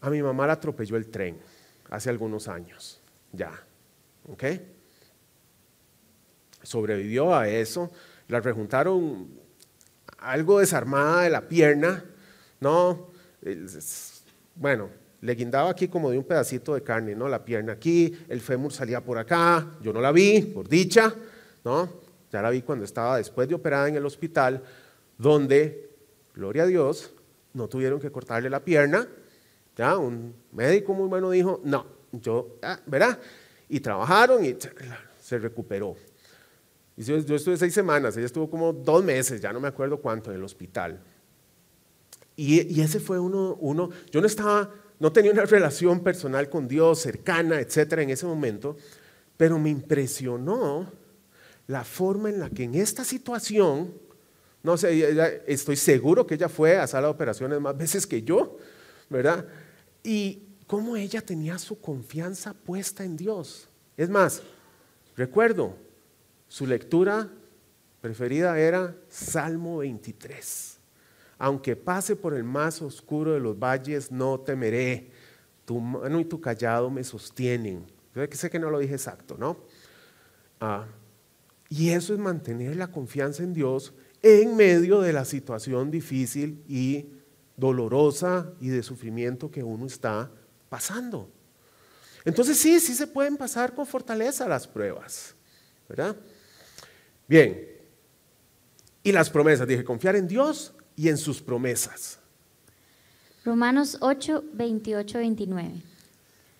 [0.00, 1.38] A mi mamá la atropelló el tren
[1.90, 3.00] hace algunos años,
[3.32, 3.52] ya,
[4.28, 4.44] ¿ok?
[6.62, 7.90] Sobrevivió a eso
[8.28, 9.28] la rejuntaron
[10.24, 12.04] algo desarmada de la pierna,
[12.60, 13.10] ¿no?
[14.54, 14.88] Bueno,
[15.20, 17.28] le guindaba aquí como de un pedacito de carne, ¿no?
[17.28, 21.14] La pierna aquí, el fémur salía por acá, yo no la vi, por dicha,
[21.64, 21.88] ¿no?
[22.32, 24.62] Ya la vi cuando estaba después de operada en el hospital,
[25.18, 25.90] donde,
[26.34, 27.12] gloria a Dios,
[27.52, 29.06] no tuvieron que cortarle la pierna,
[29.76, 33.18] ya, un médico muy bueno dijo, no, yo, ah, ¿verdad?
[33.68, 34.56] Y trabajaron y
[35.20, 35.96] se recuperó.
[36.96, 40.36] Yo, estuve seis semanas, ella estuvo como dos meses, ya no me acuerdo cuánto, en
[40.36, 41.00] el hospital.
[42.36, 47.00] Y, ese fue uno, uno, yo no estaba, no tenía una relación personal con Dios,
[47.00, 48.76] cercana, etcétera, en ese momento,
[49.36, 50.90] pero me impresionó
[51.66, 53.92] la forma en la que en esta situación,
[54.62, 58.56] no sé, estoy seguro que ella fue a sala de operaciones más veces que yo,
[59.10, 59.46] ¿verdad?
[60.02, 63.68] Y cómo ella tenía su confianza puesta en Dios.
[63.96, 64.42] Es más,
[65.16, 65.76] recuerdo,
[66.54, 67.28] su lectura
[68.00, 70.78] preferida era Salmo 23.
[71.36, 75.10] Aunque pase por el más oscuro de los valles, no temeré.
[75.64, 77.84] Tu mano y tu callado me sostienen.
[78.14, 79.64] Yo sé que no lo dije exacto, ¿no?
[80.60, 80.86] Ah,
[81.68, 87.06] y eso es mantener la confianza en Dios en medio de la situación difícil y
[87.56, 90.30] dolorosa y de sufrimiento que uno está
[90.68, 91.28] pasando.
[92.24, 95.34] Entonces sí, sí se pueden pasar con fortaleza las pruebas,
[95.88, 96.16] ¿verdad?
[97.26, 97.74] Bien,
[99.02, 102.18] y las promesas, dije, confiar en Dios y en sus promesas.
[103.44, 105.82] Romanos 8, 28, 29.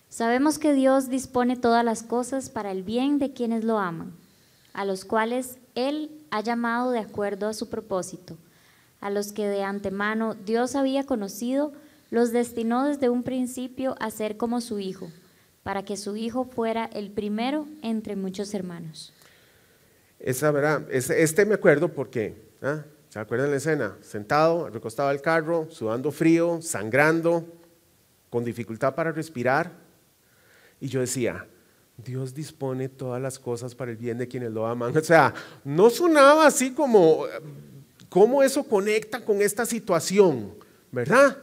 [0.09, 4.13] Sabemos que Dios dispone todas las cosas para el bien de quienes lo aman,
[4.73, 8.37] a los cuales Él ha llamado de acuerdo a su propósito,
[9.01, 11.73] a los que de antemano Dios había conocido,
[12.11, 15.09] los destinó desde un principio a ser como su Hijo,
[15.63, 19.11] para que su Hijo fuera el primero entre muchos hermanos.
[20.25, 20.87] Esa, ¿verdad?
[20.89, 22.83] Este me acuerdo porque, ¿ah?
[23.09, 23.95] ¿se acuerdan la escena?
[24.01, 27.45] Sentado, recostado al carro, sudando frío, sangrando,
[28.31, 29.71] con dificultad para respirar.
[30.81, 31.45] Y yo decía,
[31.95, 34.97] Dios dispone todas las cosas para el bien de quienes lo aman.
[34.97, 35.31] O sea,
[35.63, 37.25] no sonaba así como,
[38.09, 40.55] ¿cómo eso conecta con esta situación?
[40.91, 41.37] ¿Verdad?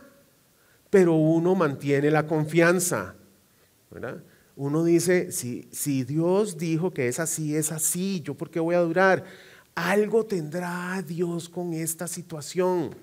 [0.90, 3.14] Pero uno mantiene la confianza.
[3.92, 4.24] ¿Verdad?
[4.56, 8.74] Uno dice, si, si Dios dijo que es así, es así, ¿yo por qué voy
[8.74, 9.24] a durar?
[9.74, 12.94] Algo tendrá Dios con esta situación.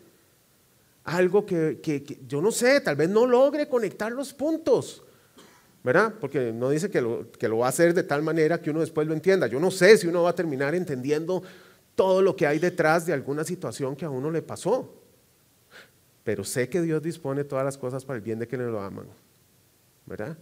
[1.04, 5.04] Algo que, que yo no sé, tal vez no logre conectar los puntos
[5.84, 6.14] ¿verdad?
[6.20, 8.82] Porque no dice que lo, que lo va a hacer de tal manera que uno
[8.82, 9.48] después lo entienda.
[9.48, 11.42] Yo no sé si uno va a terminar entendiendo
[11.96, 14.94] todo lo que hay detrás de alguna situación que a uno le pasó.
[16.24, 19.08] Pero sé que Dios dispone todas las cosas para el bien de quienes lo aman.
[20.06, 20.38] ¿Verdad?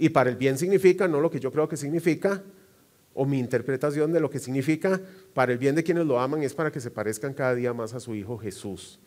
[0.00, 2.42] Y para el bien significa no lo que yo creo que significa,
[3.12, 4.98] o mi interpretación de lo que significa,
[5.34, 7.92] para el bien de quienes lo aman es para que se parezcan cada día más
[7.92, 8.98] a su Hijo Jesús.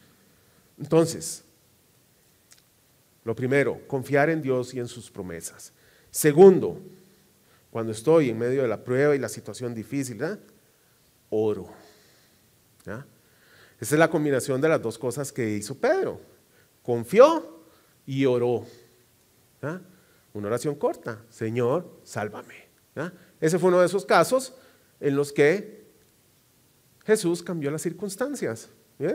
[0.77, 1.43] Entonces,
[3.23, 5.73] lo primero, confiar en Dios y en sus promesas.
[6.11, 6.79] Segundo,
[7.71, 10.23] cuando estoy en medio de la prueba y la situación difícil,
[11.31, 11.69] oro.
[12.85, 13.05] Esa
[13.79, 16.21] es la combinación de las dos cosas que hizo Pedro.
[16.83, 17.63] Confió
[18.05, 18.67] y oró.
[20.33, 22.67] Una oración corta, Señor, sálvame.
[23.39, 24.53] Ese fue uno de esos casos
[24.99, 25.83] en los que
[27.05, 28.69] Jesús cambió las circunstancias.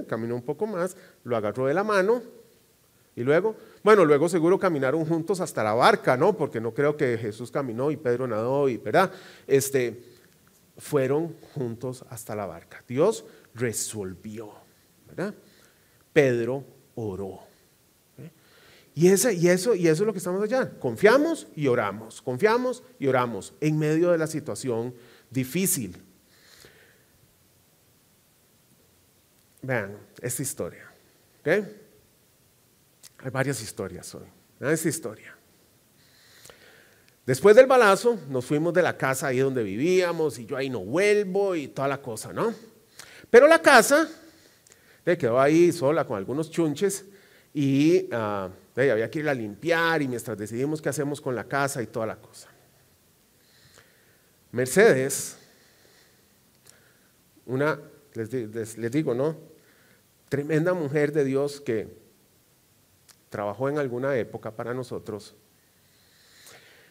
[0.07, 2.23] Caminó un poco más, lo agarró de la mano
[3.17, 6.37] y luego bueno, luego seguro caminaron juntos hasta la barca, ¿no?
[6.37, 9.13] Porque no creo que Jesús caminó y Pedro nadó, y, ¿verdad?
[9.47, 10.03] Este,
[10.77, 12.85] fueron juntos hasta la barca.
[12.87, 14.53] Dios resolvió,
[15.07, 15.35] ¿verdad?
[16.13, 16.65] Pedro
[16.97, 17.48] oró.
[18.99, 19.09] ¿Eh?
[19.09, 20.71] Y, ese, y, eso, y eso es lo que estamos allá.
[20.79, 24.95] Confiamos y oramos, confiamos y oramos en medio de la situación
[25.31, 25.97] difícil.
[29.63, 30.91] Vean esta historia.
[31.41, 31.49] ¿ok?
[33.19, 34.27] Hay varias historias hoy.
[34.61, 35.35] esta historia.
[37.27, 40.81] Después del balazo, nos fuimos de la casa ahí donde vivíamos y yo ahí no
[40.81, 42.55] vuelvo y toda la cosa, ¿no?
[43.31, 44.09] Pero la casa
[45.05, 47.05] quedó ahí sola con algunos chunches
[47.55, 48.51] y uh,
[48.83, 52.07] había que irla a limpiar y mientras decidimos qué hacemos con la casa y toda
[52.07, 52.49] la cosa.
[54.53, 55.37] Mercedes,
[57.47, 57.81] una,
[58.15, 59.37] les digo, ¿no?
[60.29, 61.89] Tremenda mujer de Dios que
[63.29, 65.35] trabajó en alguna época para nosotros,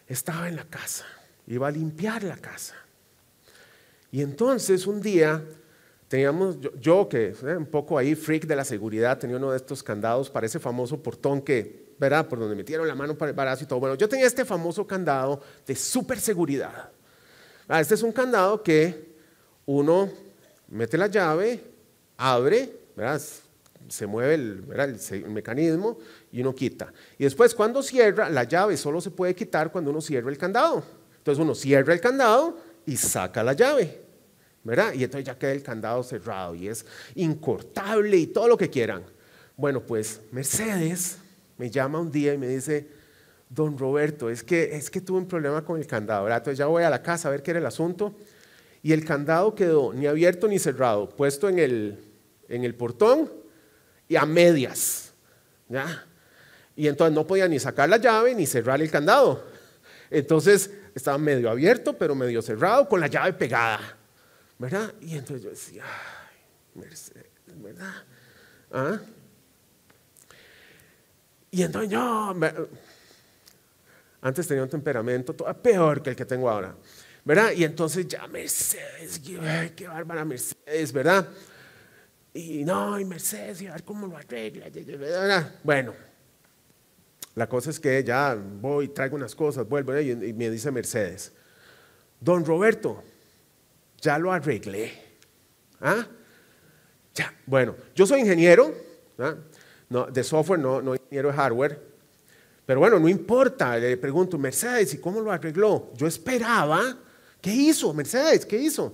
[0.08, 1.06] estaba en la casa,
[1.47, 2.76] iba a limpiar la casa.
[4.12, 5.43] Y entonces un día
[6.08, 10.30] teníamos, yo, que un poco ahí freak de la seguridad, tenía uno de estos candados
[10.30, 12.28] para ese famoso portón que, ¿verdad?
[12.28, 13.80] Por donde metieron la mano para el barazo y todo.
[13.80, 16.91] Bueno, yo tenía este famoso candado de super seguridad.
[17.67, 19.15] Ah, este es un candado que
[19.65, 20.10] uno
[20.70, 21.62] mete la llave,
[22.17, 23.22] abre, ¿verdad?
[23.89, 24.63] se mueve el,
[25.12, 25.98] el, mecanismo
[26.32, 26.91] y uno quita.
[27.17, 30.84] Y después cuando cierra, la llave solo se puede quitar cuando uno cierra el candado.
[31.17, 34.07] Entonces uno cierra el candado y saca la llave.
[34.93, 39.03] Y entonces ya queda el candado cerrado y es incortable y todo lo que quieran.
[39.56, 41.17] Bueno, pues Mercedes
[41.58, 42.88] me llama un día y me dice,
[43.49, 46.39] don Roberto, es que, es que tuve un problema con el candado, ¿verdad?
[46.39, 48.13] Entonces ya voy a la casa a ver qué era el asunto
[48.84, 52.03] y el candado quedó ni abierto ni cerrado, puesto en el,
[52.49, 53.32] en el portón
[54.08, 55.13] y a medias.
[55.69, 56.06] ¿ya?
[56.75, 59.43] Y entonces no podía ni sacar la llave ni cerrar el candado.
[60.10, 63.97] Entonces estaba medio abierto, pero medio cerrado, con la llave pegada.
[64.60, 64.93] ¿Verdad?
[65.02, 67.93] Y entonces yo decía, ay, Mercedes, ¿verdad?
[68.72, 69.00] ¿Ah?
[71.52, 72.36] Y entonces yo,
[74.22, 76.76] antes tenía un temperamento peor que el que tengo ahora.
[77.24, 77.51] ¿Verdad?
[77.51, 79.20] Y entonces ya Mercedes,
[79.76, 81.28] qué, bárbara Mercedes, ¿verdad?
[82.34, 84.70] Y no, y Mercedes, y a ver cómo lo arregla.
[85.62, 85.93] Bueno,
[87.36, 91.34] la cosa es que ya voy, traigo unas cosas, vuelvo y, me dice Mercedes,
[92.20, 93.03] don Roberto,
[94.02, 94.91] ya lo arreglé.
[95.82, 96.06] ¿Ah?
[97.14, 98.74] Ya, bueno, yo soy ingeniero,
[99.20, 99.36] ¿ah?
[100.12, 101.82] de software, no, no ingeniero de hardware,
[102.66, 105.91] pero bueno, no importa, le pregunto, Mercedes, ¿y cómo lo arregló?
[105.95, 106.98] Yo esperaba,
[107.41, 108.45] ¿qué hizo, Mercedes?
[108.45, 108.93] ¿Qué hizo?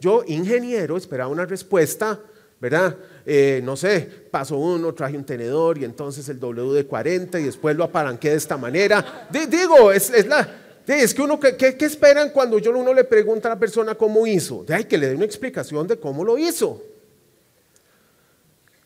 [0.00, 2.18] Yo, ingeniero, esperaba una respuesta
[2.60, 2.94] ¿verdad?
[3.24, 7.44] Eh, no sé, paso uno, traje un tenedor y entonces el W de 40 y
[7.44, 9.28] después lo apalanqué de esta manera.
[9.30, 13.54] digo, es, la, es que uno, ¿qué, qué, esperan cuando yo uno le pregunta a
[13.54, 14.64] la persona cómo hizo?
[14.64, 16.82] De, que le dé una explicación de cómo lo hizo.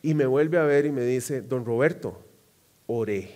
[0.03, 2.21] Y me vuelve a ver y me dice, don Roberto,
[2.87, 3.31] oré.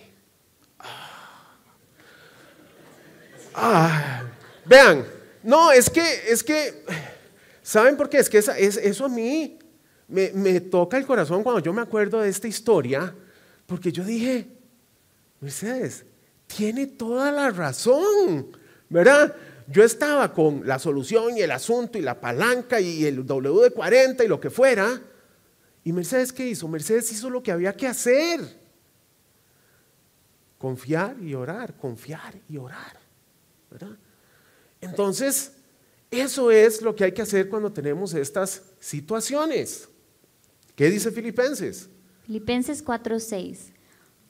[3.55, 4.23] Ah,
[4.67, 5.05] vean,
[5.43, 6.85] no, es que, es que,
[7.63, 8.19] ¿saben por qué?
[8.19, 9.59] Es que eso a mí
[10.07, 13.15] me, me toca el corazón cuando yo me acuerdo de esta historia,
[13.67, 14.47] porque yo dije,
[15.41, 16.05] Mercedes,
[16.49, 18.49] tiene toda la razón,
[18.89, 19.37] ¿verdad?
[19.69, 24.29] Yo estaba con la solución y el asunto y la palanca y el WD-40 y
[24.29, 25.01] lo que fuera.
[25.85, 26.67] ¿Y Mercedes qué hizo?
[26.67, 28.41] Mercedes hizo lo que había que hacer.
[30.57, 32.99] Confiar y orar, confiar y orar.
[34.81, 35.53] Entonces,
[36.11, 39.89] eso es lo que hay que hacer cuando tenemos estas situaciones.
[40.75, 41.91] ¿Qué dice Filipenses?
[42.25, 43.73] Filipenses 4:6.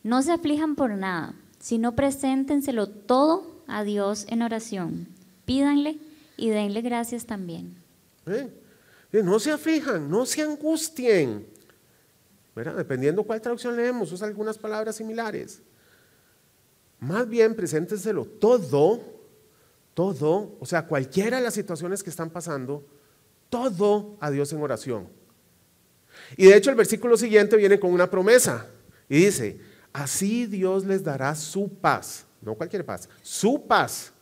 [0.02, 5.08] No se aflijan por nada, sino preséntenselo todo a Dios en oración.
[5.44, 5.98] Pídanle
[6.36, 7.76] y denle gracias también.
[8.26, 8.48] ¿Eh?
[9.22, 11.46] No se aflijan, no se angustien.
[12.54, 15.62] Dependiendo cuál traducción leemos, usa algunas palabras similares.
[16.98, 19.18] Más bien, preséntenselo todo
[19.98, 22.86] todo, o sea, cualquiera de las situaciones que están pasando,
[23.50, 25.08] todo a Dios en oración.
[26.36, 28.68] Y de hecho el versículo siguiente viene con una promesa
[29.08, 29.60] y dice,
[29.92, 34.12] así Dios les dará su paz, no cualquier paz, su paz,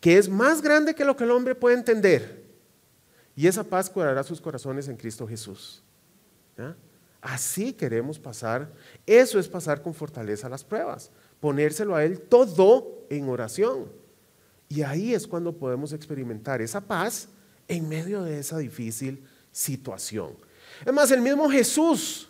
[0.00, 2.44] que es más grande que lo que el hombre puede entender.
[3.34, 5.82] Y esa paz curará sus corazones en Cristo Jesús.
[7.20, 8.72] Así queremos pasar,
[9.04, 11.10] eso es pasar con fortaleza las pruebas,
[11.40, 13.90] ponérselo a Él todo en oración.
[14.68, 17.28] Y ahí es cuando podemos experimentar esa paz
[17.68, 20.36] en medio de esa difícil situación.
[20.84, 22.28] Es más, el mismo Jesús,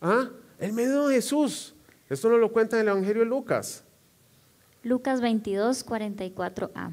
[0.00, 0.30] ¿ah?
[0.58, 1.74] El mismo Jesús,
[2.08, 3.84] esto nos lo cuenta en el Evangelio de Lucas.
[4.82, 6.92] Lucas 22, 44a.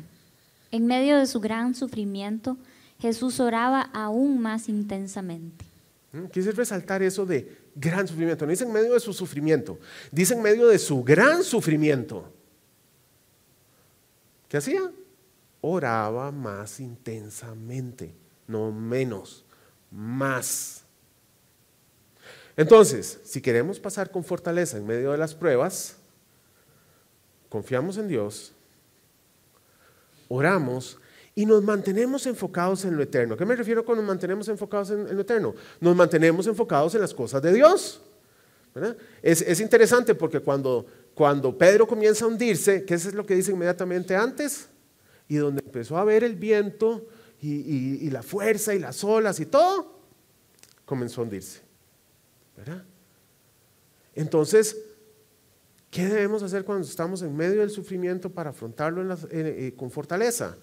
[0.72, 2.58] En medio de su gran sufrimiento,
[3.00, 5.66] Jesús oraba aún más intensamente.
[6.12, 6.26] ¿Mm?
[6.26, 8.46] Quise resaltar eso de gran sufrimiento.
[8.46, 9.80] No dice en medio de su sufrimiento,
[10.12, 12.32] dice en medio de su gran sufrimiento.
[14.48, 14.92] ¿Qué hacía?
[15.62, 18.14] Oraba más intensamente,
[18.48, 19.46] no menos,
[19.92, 20.85] más.
[22.58, 25.98] Entonces, si queremos pasar con fortaleza en medio de las pruebas,
[27.50, 28.54] confiamos en Dios,
[30.28, 30.98] oramos
[31.36, 33.36] y nos mantenemos enfocados en lo eterno.
[33.36, 35.54] ¿Qué me refiero cuando nos mantenemos enfocados en, lo eterno?
[35.82, 38.02] Nos mantenemos enfocados en las cosas de Dios.
[39.22, 40.86] Es, es, interesante porque cuando
[41.16, 44.68] cuando Pedro comienza a hundirse, ¿qué es lo que dice inmediatamente antes?
[45.30, 47.08] Y donde empezó a ver el viento
[47.42, 50.02] y, la fuerza y las olas y todo,
[50.84, 51.62] comenzó a hundirse.
[52.56, 52.84] ¿Verdad?
[54.14, 54.78] Entonces,
[55.92, 60.58] ¿qué debemos hacer cuando estamos en medio del sufrimiento para afrontarlo eh, con fortaleza?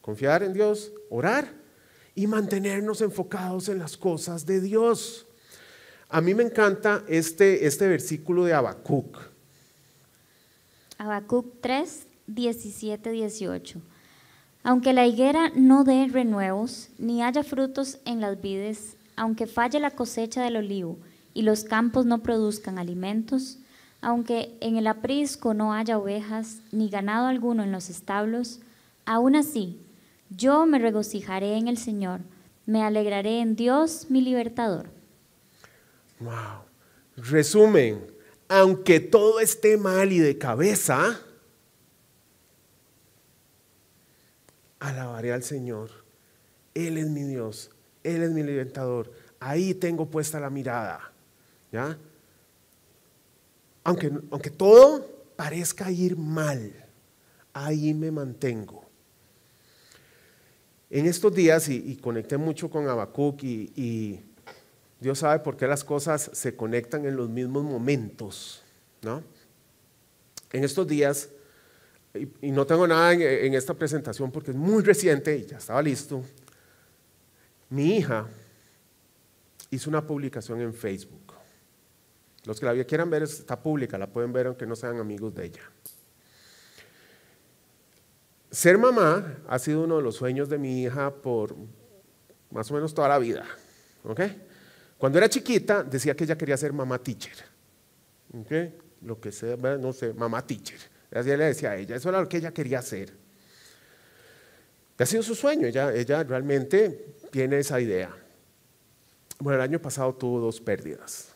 [0.00, 1.52] Confiar en Dios, orar
[2.14, 5.26] y mantenernos enfocados en las cosas de Dios.
[6.08, 9.18] A mí me encanta este, este versículo de Habacuc.
[10.98, 13.80] Habacuc 3, 17, 18.
[14.62, 19.90] Aunque la higuera no dé renuevos, ni haya frutos en las vides, aunque falle la
[19.90, 20.98] cosecha del olivo
[21.34, 23.58] y los campos no produzcan alimentos,
[24.00, 28.60] aunque en el aprisco no haya ovejas, ni ganado alguno en los establos,
[29.04, 29.80] aún así
[30.30, 32.20] yo me regocijaré en el Señor,
[32.66, 34.88] me alegraré en Dios mi libertador.
[36.20, 36.64] Wow.
[37.16, 38.06] Resumen,
[38.48, 41.20] aunque todo esté mal y de cabeza,
[44.78, 45.90] alabaré al Señor.
[46.74, 47.70] Él es mi Dios,
[48.14, 49.10] Él es mi libertador.
[49.40, 51.12] Ahí tengo puesta la mirada.
[51.72, 51.98] ¿ya?
[53.84, 56.72] Aunque, aunque todo parezca ir mal,
[57.52, 58.84] ahí me mantengo.
[60.88, 64.20] En estos días, y, conecté mucho con Habacuc y
[65.00, 68.62] Dios sabe por qué las cosas se conectan en los mismos momentos,
[69.02, 69.22] ¿no?
[70.52, 71.28] En estos días,
[72.14, 76.22] y, no tengo nada en, esta presentación porque es muy reciente y ya estaba listo,
[77.70, 78.26] mi hija
[79.70, 81.34] hizo una publicación en Facebook.
[82.44, 85.46] Los que la quieran ver está pública, la pueden ver aunque no sean amigos de
[85.46, 85.62] ella.
[88.50, 91.56] Ser mamá ha sido uno de los sueños de mi hija por
[92.50, 93.44] más o menos toda la vida.
[94.96, 97.36] cuando era chiquita decía que ella quería ser mamá teacher.
[99.02, 100.78] Lo que sea, no sé, mamá teacher.
[101.10, 103.12] Así le decía a ella, eso era lo que ella quería hacer.
[105.02, 108.14] Ha sido su sueño, ella, ella realmente tiene esa idea.
[109.38, 111.28] Bueno, el año pasado tuvo dos pérdidas.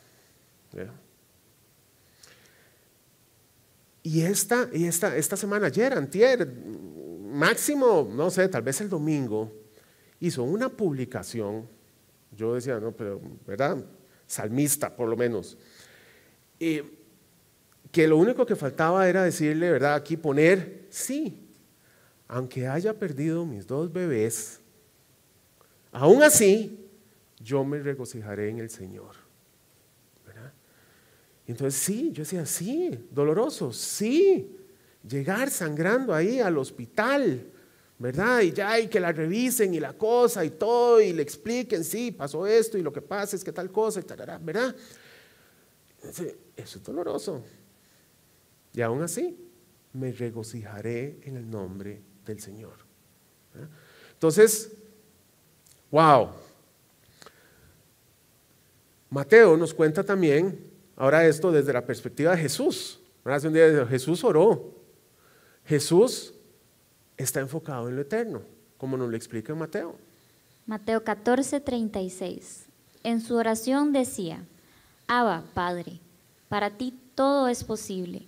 [4.03, 6.51] Y esta, y esta, esta semana, ayer, antier,
[7.31, 9.53] máximo, no sé, tal vez el domingo,
[10.21, 11.69] hizo una publicación,
[12.35, 13.85] yo decía, no, pero, ¿verdad?
[14.27, 15.59] Salmista, por lo menos.
[16.59, 16.81] Y
[17.93, 19.95] que lo único que faltaba era decirle, ¿verdad?
[19.95, 21.50] Aquí poner, sí,
[22.33, 24.61] aunque haya perdido mis dos bebés,
[25.91, 26.79] aún así,
[27.43, 29.17] yo me regocijaré en el Señor.
[30.25, 30.53] ¿verdad?
[31.45, 34.57] Entonces, sí, yo decía, sí, doloroso, sí,
[35.03, 37.49] llegar sangrando ahí al hospital,
[37.99, 38.43] ¿verdad?
[38.43, 42.13] Y ya, y que la revisen y la cosa y todo, y le expliquen, sí,
[42.13, 44.77] pasó esto y lo que pasa es que tal cosa, y tal, ¿verdad?
[46.57, 47.43] Eso es doloroso.
[48.73, 49.37] Y aún así,
[49.95, 52.75] me regocijaré en el nombre del Señor.
[54.13, 54.73] Entonces,
[55.91, 56.31] wow.
[59.11, 60.59] Mateo nos cuenta también,
[60.97, 63.01] ahora esto desde la perspectiva de Jesús.
[63.25, 64.75] Hace un día Jesús oró.
[65.65, 66.35] Jesús
[67.17, 68.43] está enfocado en lo eterno,
[68.79, 69.97] como nos lo explica Mateo.
[70.67, 72.67] Mateo 14, 36.
[73.03, 74.45] En su oración decía,
[75.07, 76.01] Abba, Padre,
[76.49, 78.23] para ti todo es posible.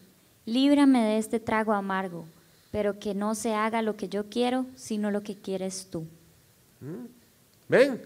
[0.45, 2.27] Líbrame de este trago amargo,
[2.73, 6.07] pero que no se haga lo que yo quiero, sino lo que quieres tú.
[6.81, 7.05] ¿Mm?
[7.68, 8.03] ¿Ven?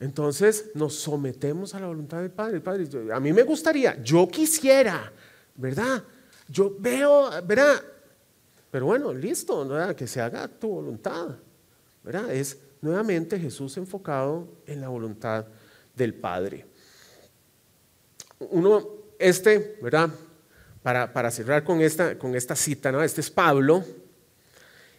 [0.00, 2.60] Entonces nos sometemos a la voluntad del Padre.
[2.60, 5.12] Padre, a mí me gustaría, yo quisiera,
[5.54, 6.02] ¿verdad?
[6.48, 7.80] Yo veo, ¿verdad?
[8.70, 9.94] Pero bueno, listo, ¿verdad?
[9.94, 11.36] que se haga tu voluntad.
[12.02, 12.32] ¿verdad?
[12.32, 15.44] Es nuevamente Jesús enfocado en la voluntad
[15.94, 16.64] del Padre.
[18.38, 20.08] Uno, este, ¿verdad?
[20.82, 23.02] Para, cerrar con esta, con esta cita, ¿no?
[23.02, 23.84] Este es Pablo.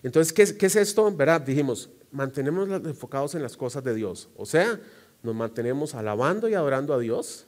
[0.04, 1.12] Entonces, ¿qué, ¿qué, es esto?
[1.16, 1.42] ¿Verdad?
[1.42, 4.30] Dijimos, mantenemos enfocados en las cosas de Dios.
[4.36, 4.80] O sea,
[5.24, 7.48] nos mantenemos alabando y adorando a Dios.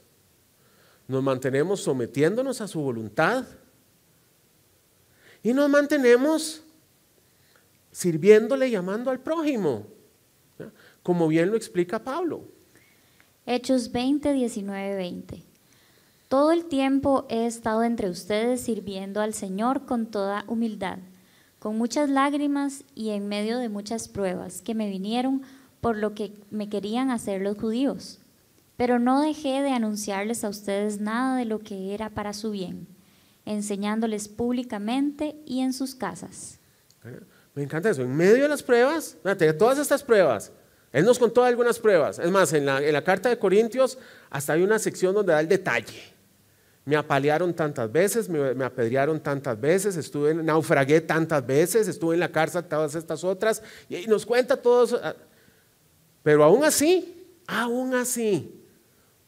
[1.08, 3.46] Nos mantenemos sometiéndonos a su voluntad.
[5.44, 6.64] Y nos mantenemos
[7.92, 9.88] sirviéndole y llamando al prójimo.
[11.04, 12.46] Como bien lo explica Pablo.
[13.46, 15.44] Hechos 20, 19, 20.
[16.32, 21.00] Todo el tiempo he estado entre ustedes sirviendo al Señor con toda humildad,
[21.60, 25.42] con muchas lágrimas y en medio de muchas pruebas que me vinieron
[25.82, 28.22] por lo que me querían hacer los judíos.
[28.78, 32.88] Pero no dejé de anunciarles a ustedes nada de lo que era para su bien,
[33.44, 36.60] enseñándoles públicamente y en sus casas.
[37.54, 38.04] Me encanta eso.
[38.04, 39.18] En medio de las pruebas,
[39.60, 40.54] todas estas pruebas,
[40.94, 42.20] Él nos contó algunas pruebas.
[42.20, 43.98] Es más, en la carta de Corintios
[44.30, 46.21] hasta hay una sección donde da el detalle.
[46.84, 52.32] Me apalearon tantas veces, me, apedrearon tantas veces, estuve naufragué tantas veces, estuve en la
[52.32, 55.00] cárcel todas estas otras, y, nos cuenta todo eso.
[55.04, 55.16] Ah,
[56.24, 58.64] pero aún así, aún así,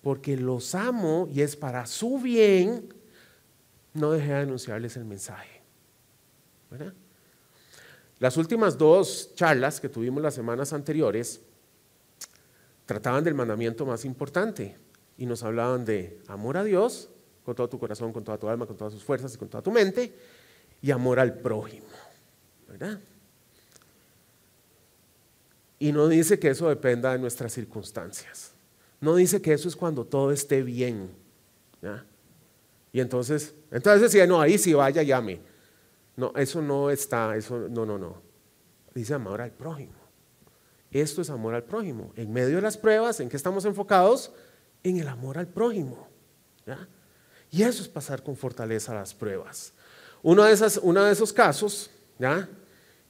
[0.02, 2.92] porque los amo y es para su bien,
[3.94, 5.62] no dejé de anunciarles el mensaje.
[8.18, 11.42] Las últimas dos charlas que tuvimos las semanas anteriores
[12.86, 14.78] trataban del mandamiento más importante
[15.18, 17.10] y nos hablaban de amor a Dios
[17.44, 19.62] con todo tu corazón, con toda tu alma, con todas tus fuerzas y con toda
[19.62, 20.14] tu mente,
[20.82, 21.88] y amor al prójimo,
[22.68, 23.00] ¿verdad?
[25.80, 28.54] Y no dice que eso dependa de nuestras circunstancias.
[29.02, 31.10] No dice que eso es cuando todo esté bien.
[31.82, 32.06] ¿ya?
[32.94, 35.42] Y entonces, entonces decía, no, ahí sí vaya, llame.
[36.16, 38.22] No, eso no está, eso, no, no, no.
[38.94, 39.94] Dice amor al prójimo.
[40.92, 42.14] Esto es amor al prójimo.
[42.16, 44.32] En medio de las pruebas, ¿en qué estamos enfocados?
[44.84, 46.08] En el amor al prójimo.
[46.66, 46.88] ¿ya?
[47.54, 49.74] Y eso es pasar con fortaleza las pruebas.
[50.24, 51.88] Uno de, esos casos,
[52.18, 52.50] ¿ya?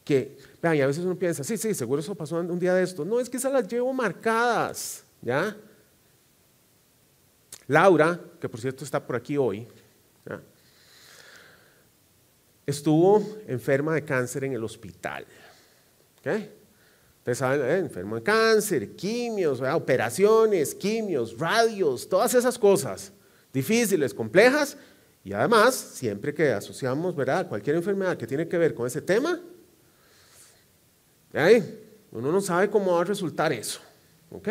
[0.03, 2.83] Que, vean, y a veces uno piensa, sí, sí, seguro eso pasó un día de
[2.83, 3.05] esto.
[3.05, 5.55] No, es que esas las llevo marcadas, ¿ya?
[7.67, 9.65] Laura, que por cierto está por aquí hoy,
[12.65, 15.25] estuvo enferma de cáncer en el hospital.
[16.19, 16.27] ¿ok?
[17.19, 23.13] Ustedes saben, eh, enfermo de cáncer, quimios, operaciones, quimios, radios, todas esas cosas
[23.53, 24.77] difíciles, complejas,
[25.23, 27.47] y además, siempre que asociamos ¿verdad?
[27.47, 29.39] cualquier enfermedad que tiene que ver con ese tema,
[32.11, 33.79] uno no sabe cómo va a resultar eso.
[34.29, 34.49] ¿Ok?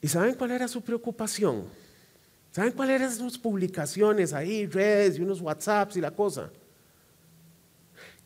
[0.00, 1.64] ¿Y saben cuál era su preocupación?
[2.52, 6.50] ¿Saben cuáles eran sus publicaciones ahí, redes y unos WhatsApps y la cosa?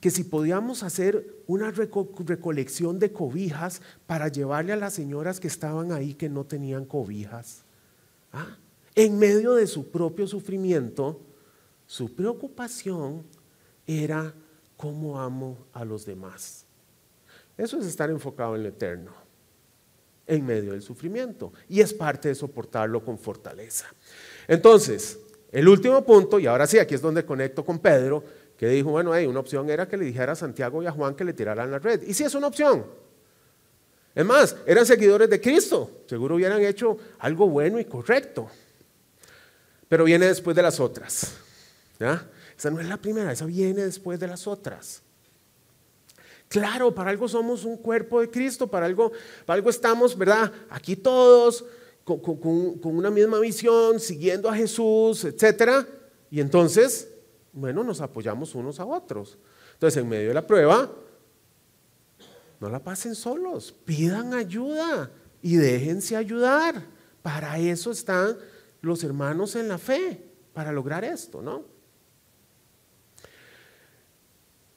[0.01, 5.93] Que si podíamos hacer una recolección de cobijas para llevarle a las señoras que estaban
[5.93, 7.65] ahí que no tenían cobijas.
[8.33, 8.57] ¿Ah?
[8.95, 11.21] En medio de su propio sufrimiento,
[11.87, 13.25] su preocupación
[13.87, 14.35] era
[14.77, 16.65] cómo amo a los demás.
[17.57, 19.13] Eso es estar enfocado en lo eterno,
[20.27, 21.53] en medio del sufrimiento.
[21.69, 23.87] Y es parte de soportarlo con fortaleza.
[24.49, 25.19] Entonces,
[25.53, 28.25] el último punto, y ahora sí, aquí es donde conecto con Pedro,
[28.61, 31.15] que dijo, bueno, hey, una opción era que le dijera a Santiago y a Juan
[31.15, 32.03] que le tiraran la red.
[32.03, 32.85] Y sí es una opción.
[34.15, 38.51] Es más, eran seguidores de Cristo, seguro hubieran hecho algo bueno y correcto.
[39.89, 41.39] Pero viene después de las otras.
[41.99, 42.29] ¿ya?
[42.55, 45.01] Esa no es la primera, esa viene después de las otras.
[46.47, 49.11] Claro, para algo somos un cuerpo de Cristo, para algo,
[49.47, 50.53] para algo estamos, ¿verdad?
[50.69, 51.65] Aquí todos
[52.05, 55.87] con, con una misma visión, siguiendo a Jesús, etc.
[56.31, 57.10] Y entonces,
[57.53, 59.39] bueno, nos apoyamos unos a otros.
[59.75, 60.91] Entonces, en medio de la prueba,
[62.61, 65.11] no la pasen solos, pidan ayuda
[65.43, 66.83] y déjense ayudar.
[67.23, 68.37] Para eso están
[68.83, 70.23] los hermanos en la fe,
[70.53, 71.65] para lograr esto, ¿no?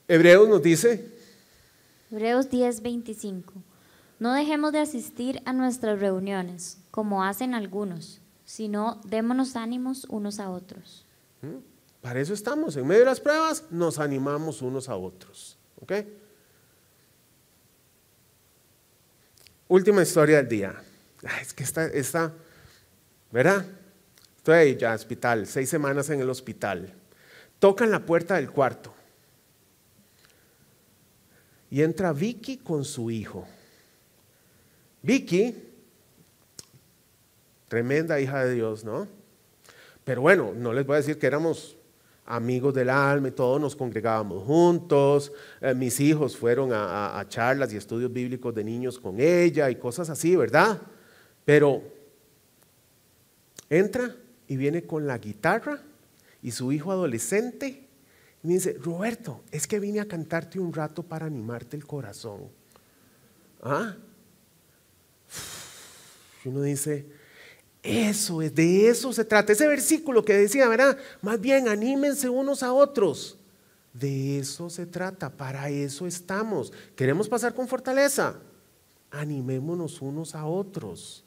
[0.08, 1.14] Hebreos nos dice
[2.14, 3.54] Hebreos 10:25.
[4.20, 10.52] No dejemos de asistir a nuestras reuniones, como hacen algunos, sino démonos ánimos unos a
[10.52, 11.06] otros.
[11.42, 11.73] ¿Mm?
[12.04, 12.76] Para eso estamos.
[12.76, 15.58] En medio de las pruebas nos animamos unos a otros.
[15.80, 15.94] ¿Ok?
[19.70, 20.84] Última historia del día.
[21.42, 22.34] Es que esta, esta,
[23.32, 23.66] ¿verdad?
[24.36, 26.94] Estoy ahí ya, hospital, seis semanas en el hospital.
[27.58, 28.94] Tocan la puerta del cuarto.
[31.72, 33.48] Y entra Vicky con su hijo.
[35.02, 35.56] Vicky,
[37.70, 39.08] tremenda hija de Dios, ¿no?
[40.04, 41.78] Pero bueno, no les voy a decir que éramos
[42.26, 45.32] amigos del alma y todos nos congregábamos juntos.
[45.62, 50.10] Eh, mis hijos fueron a, charlas y estudios bíblicos de niños con ella y cosas
[50.10, 50.82] así, ¿verdad?
[51.46, 51.82] Pero
[53.70, 54.16] entra
[54.48, 55.82] y viene con la guitarra
[56.42, 57.88] y su hijo adolescente
[58.44, 62.50] y me dice, Roberto, es que vine a cantarte un rato para animarte el corazón.
[63.62, 63.96] ¿Ah?
[66.44, 67.06] Y uno dice,
[67.84, 69.52] eso es, de eso se trata.
[69.52, 70.98] Ese versículo que decía, ¿verdad?
[71.22, 73.38] Más bien, anímense unos a otros.
[73.94, 76.72] De eso se trata, para eso estamos.
[76.96, 78.36] ¿Queremos pasar con fortaleza?
[79.12, 81.24] Animémonos unos a otros.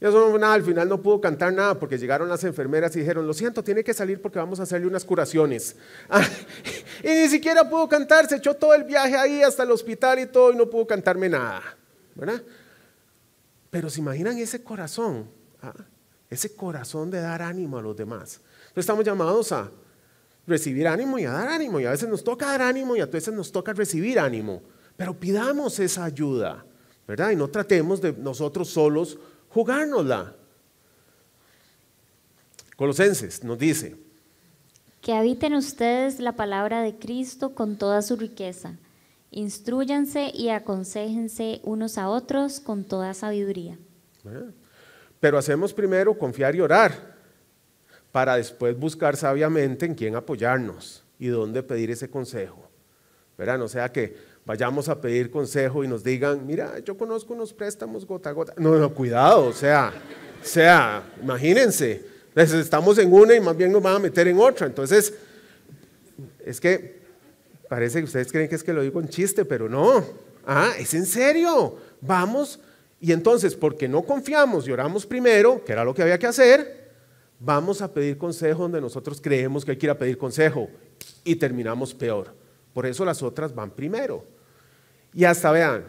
[0.00, 3.26] Y eso nada, al final no pudo cantar nada porque llegaron las enfermeras y dijeron,
[3.26, 5.76] lo siento, tiene que salir porque vamos a hacerle unas curaciones.
[7.02, 10.26] y ni siquiera pudo cantar, se echó todo el viaje ahí hasta el hospital y
[10.26, 11.62] todo y no pudo cantarme nada.
[12.14, 12.42] ¿verdad?
[13.74, 15.28] Pero se imaginan ese corazón,
[15.60, 15.74] ¿ah?
[16.30, 18.40] ese corazón de dar ánimo a los demás.
[18.68, 19.68] Entonces estamos llamados a
[20.46, 21.80] recibir ánimo y a dar ánimo.
[21.80, 24.62] Y a veces nos toca dar ánimo y a veces nos toca recibir ánimo.
[24.96, 26.64] Pero pidamos esa ayuda,
[27.08, 27.32] ¿verdad?
[27.32, 29.18] Y no tratemos de nosotros solos
[29.48, 30.36] jugárnosla.
[32.76, 33.96] Colosenses nos dice,
[35.00, 38.76] que habiten ustedes la palabra de Cristo con toda su riqueza.
[39.36, 43.76] Instruyanse y aconsejense unos a otros con toda sabiduría.
[45.18, 47.14] Pero hacemos primero confiar y orar,
[48.12, 52.68] para después buscar sabiamente en quién apoyarnos y dónde pedir ese consejo.
[53.36, 53.58] ¿Verdad?
[53.58, 58.06] No sea que vayamos a pedir consejo y nos digan, mira, yo conozco unos préstamos
[58.06, 58.54] gota a gota.
[58.56, 59.92] No, no, cuidado, o sea,
[60.42, 62.06] sea, imagínense,
[62.36, 64.68] estamos en una y más bien nos van a meter en otra.
[64.68, 65.12] Entonces,
[66.44, 67.03] es que
[67.68, 70.04] parece que ustedes creen que es que lo digo en chiste, pero no.
[70.46, 71.76] Ah, es en serio.
[72.00, 72.60] Vamos,
[73.00, 76.90] y entonces, porque no confiamos y oramos primero, que era lo que había que hacer,
[77.38, 80.68] vamos a pedir consejo donde nosotros creemos que hay que ir a pedir consejo
[81.22, 82.34] y terminamos peor.
[82.72, 84.24] Por eso las otras van primero.
[85.12, 85.84] Y hasta vean,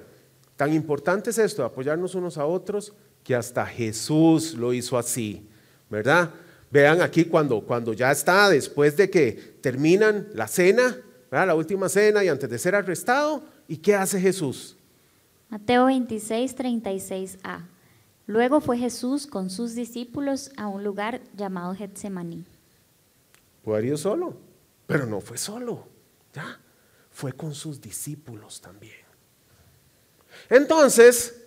[0.55, 5.47] tan importante es esto, apoyarnos unos a otros, que hasta Jesús lo hizo así,
[5.89, 6.29] ¿verdad?
[6.69, 10.97] Vean aquí cuando, cuando ya está, después de que terminan la cena,
[11.31, 11.47] ¿verdad?
[11.47, 14.77] la última cena y antes de ser arrestado, ¿y qué hace Jesús?
[15.49, 17.67] Mateo 26, 36a.
[18.27, 22.45] Luego fue Jesús con sus discípulos a un lugar llamado Getsemaní.
[23.63, 24.37] Pudo haber ido solo,
[24.87, 25.87] pero no fue solo,
[26.33, 26.59] ¿ya?
[27.11, 29.05] Fue con sus discípulos también.
[30.49, 31.43] Entonces,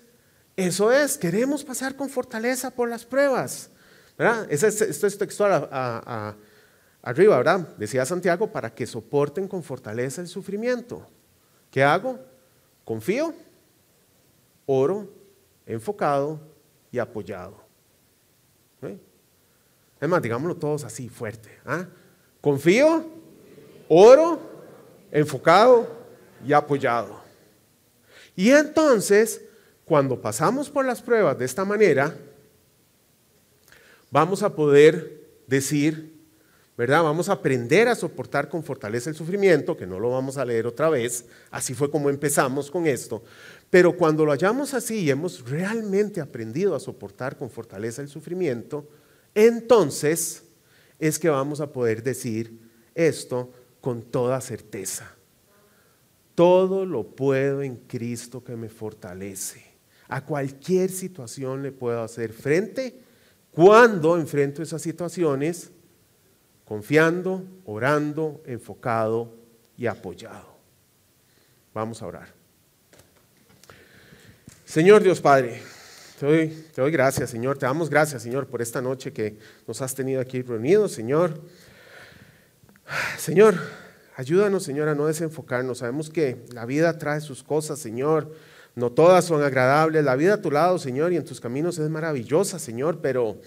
[0.56, 3.70] eso es, queremos pasar con fortaleza por las pruebas.
[4.16, 4.46] ¿verdad?
[4.50, 5.68] Esto es textual
[7.02, 7.76] arriba, ¿verdad?
[7.76, 11.06] Decía Santiago, para que soporten con fortaleza el sufrimiento.
[11.70, 12.18] ¿Qué hago?
[12.84, 13.34] Confío,
[14.66, 15.10] oro,
[15.66, 16.40] enfocado
[16.90, 17.60] y apoyado.
[18.82, 18.98] ¿Eh?
[20.00, 21.50] Es más, digámoslo todos así, fuerte.
[21.64, 21.86] ¿ah?
[22.40, 23.04] Confío,
[23.88, 24.40] oro,
[25.10, 25.88] enfocado
[26.46, 27.20] y apoyado.
[28.36, 29.42] Y entonces,
[29.84, 32.16] cuando pasamos por las pruebas de esta manera,
[34.10, 36.17] vamos a poder decir,
[36.78, 37.02] ¿verdad?
[37.02, 40.64] Vamos a aprender a soportar con fortaleza el sufrimiento, que no lo vamos a leer
[40.64, 43.24] otra vez, así fue como empezamos con esto,
[43.68, 48.88] pero cuando lo hayamos así y hemos realmente aprendido a soportar con fortaleza el sufrimiento,
[49.34, 50.44] entonces
[51.00, 52.56] es que vamos a poder decir
[52.94, 53.50] esto
[53.80, 55.12] con toda certeza.
[56.36, 59.64] Todo lo puedo en Cristo que me fortalece.
[60.06, 63.00] A cualquier situación le puedo hacer frente
[63.50, 65.72] cuando enfrento esas situaciones
[66.68, 69.32] confiando, orando, enfocado
[69.78, 70.54] y apoyado.
[71.72, 72.28] Vamos a orar.
[74.66, 75.62] Señor Dios Padre,
[76.20, 77.56] te doy, te doy, gracias, Señor.
[77.56, 81.40] Te damos gracias, Señor, por esta noche que nos has tenido aquí reunidos, Señor.
[83.16, 83.58] Señor,
[84.16, 85.78] ayúdanos, Señor, a no desenfocarnos.
[85.78, 88.30] Sabemos que la vida trae sus cosas, Señor.
[88.74, 90.04] No todas son agradables.
[90.04, 93.40] La vida a tu lado, Señor, y en tus caminos es maravillosa, Señor, pero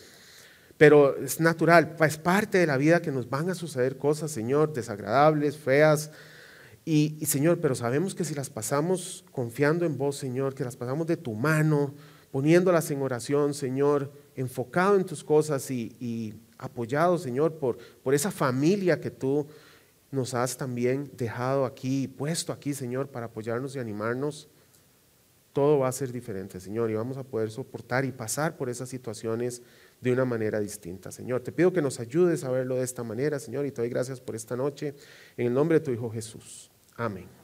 [0.81, 4.73] pero es natural, es parte de la vida que nos van a suceder cosas, Señor,
[4.73, 6.09] desagradables, feas.
[6.83, 11.05] Y, Señor, pero sabemos que si las pasamos confiando en vos, Señor, que las pasamos
[11.05, 11.93] de tu mano,
[12.31, 18.31] poniéndolas en oración, Señor, enfocado en tus cosas y, y apoyado, Señor, por, por esa
[18.31, 19.45] familia que tú
[20.09, 24.47] nos has también dejado aquí, puesto aquí, Señor, para apoyarnos y animarnos,
[25.53, 28.89] todo va a ser diferente, Señor, y vamos a poder soportar y pasar por esas
[28.89, 29.61] situaciones
[30.01, 31.41] de una manera distinta, Señor.
[31.41, 34.19] Te pido que nos ayudes a verlo de esta manera, Señor, y te doy gracias
[34.19, 34.95] por esta noche.
[35.37, 36.71] En el nombre de tu Hijo Jesús.
[36.97, 37.40] Amén.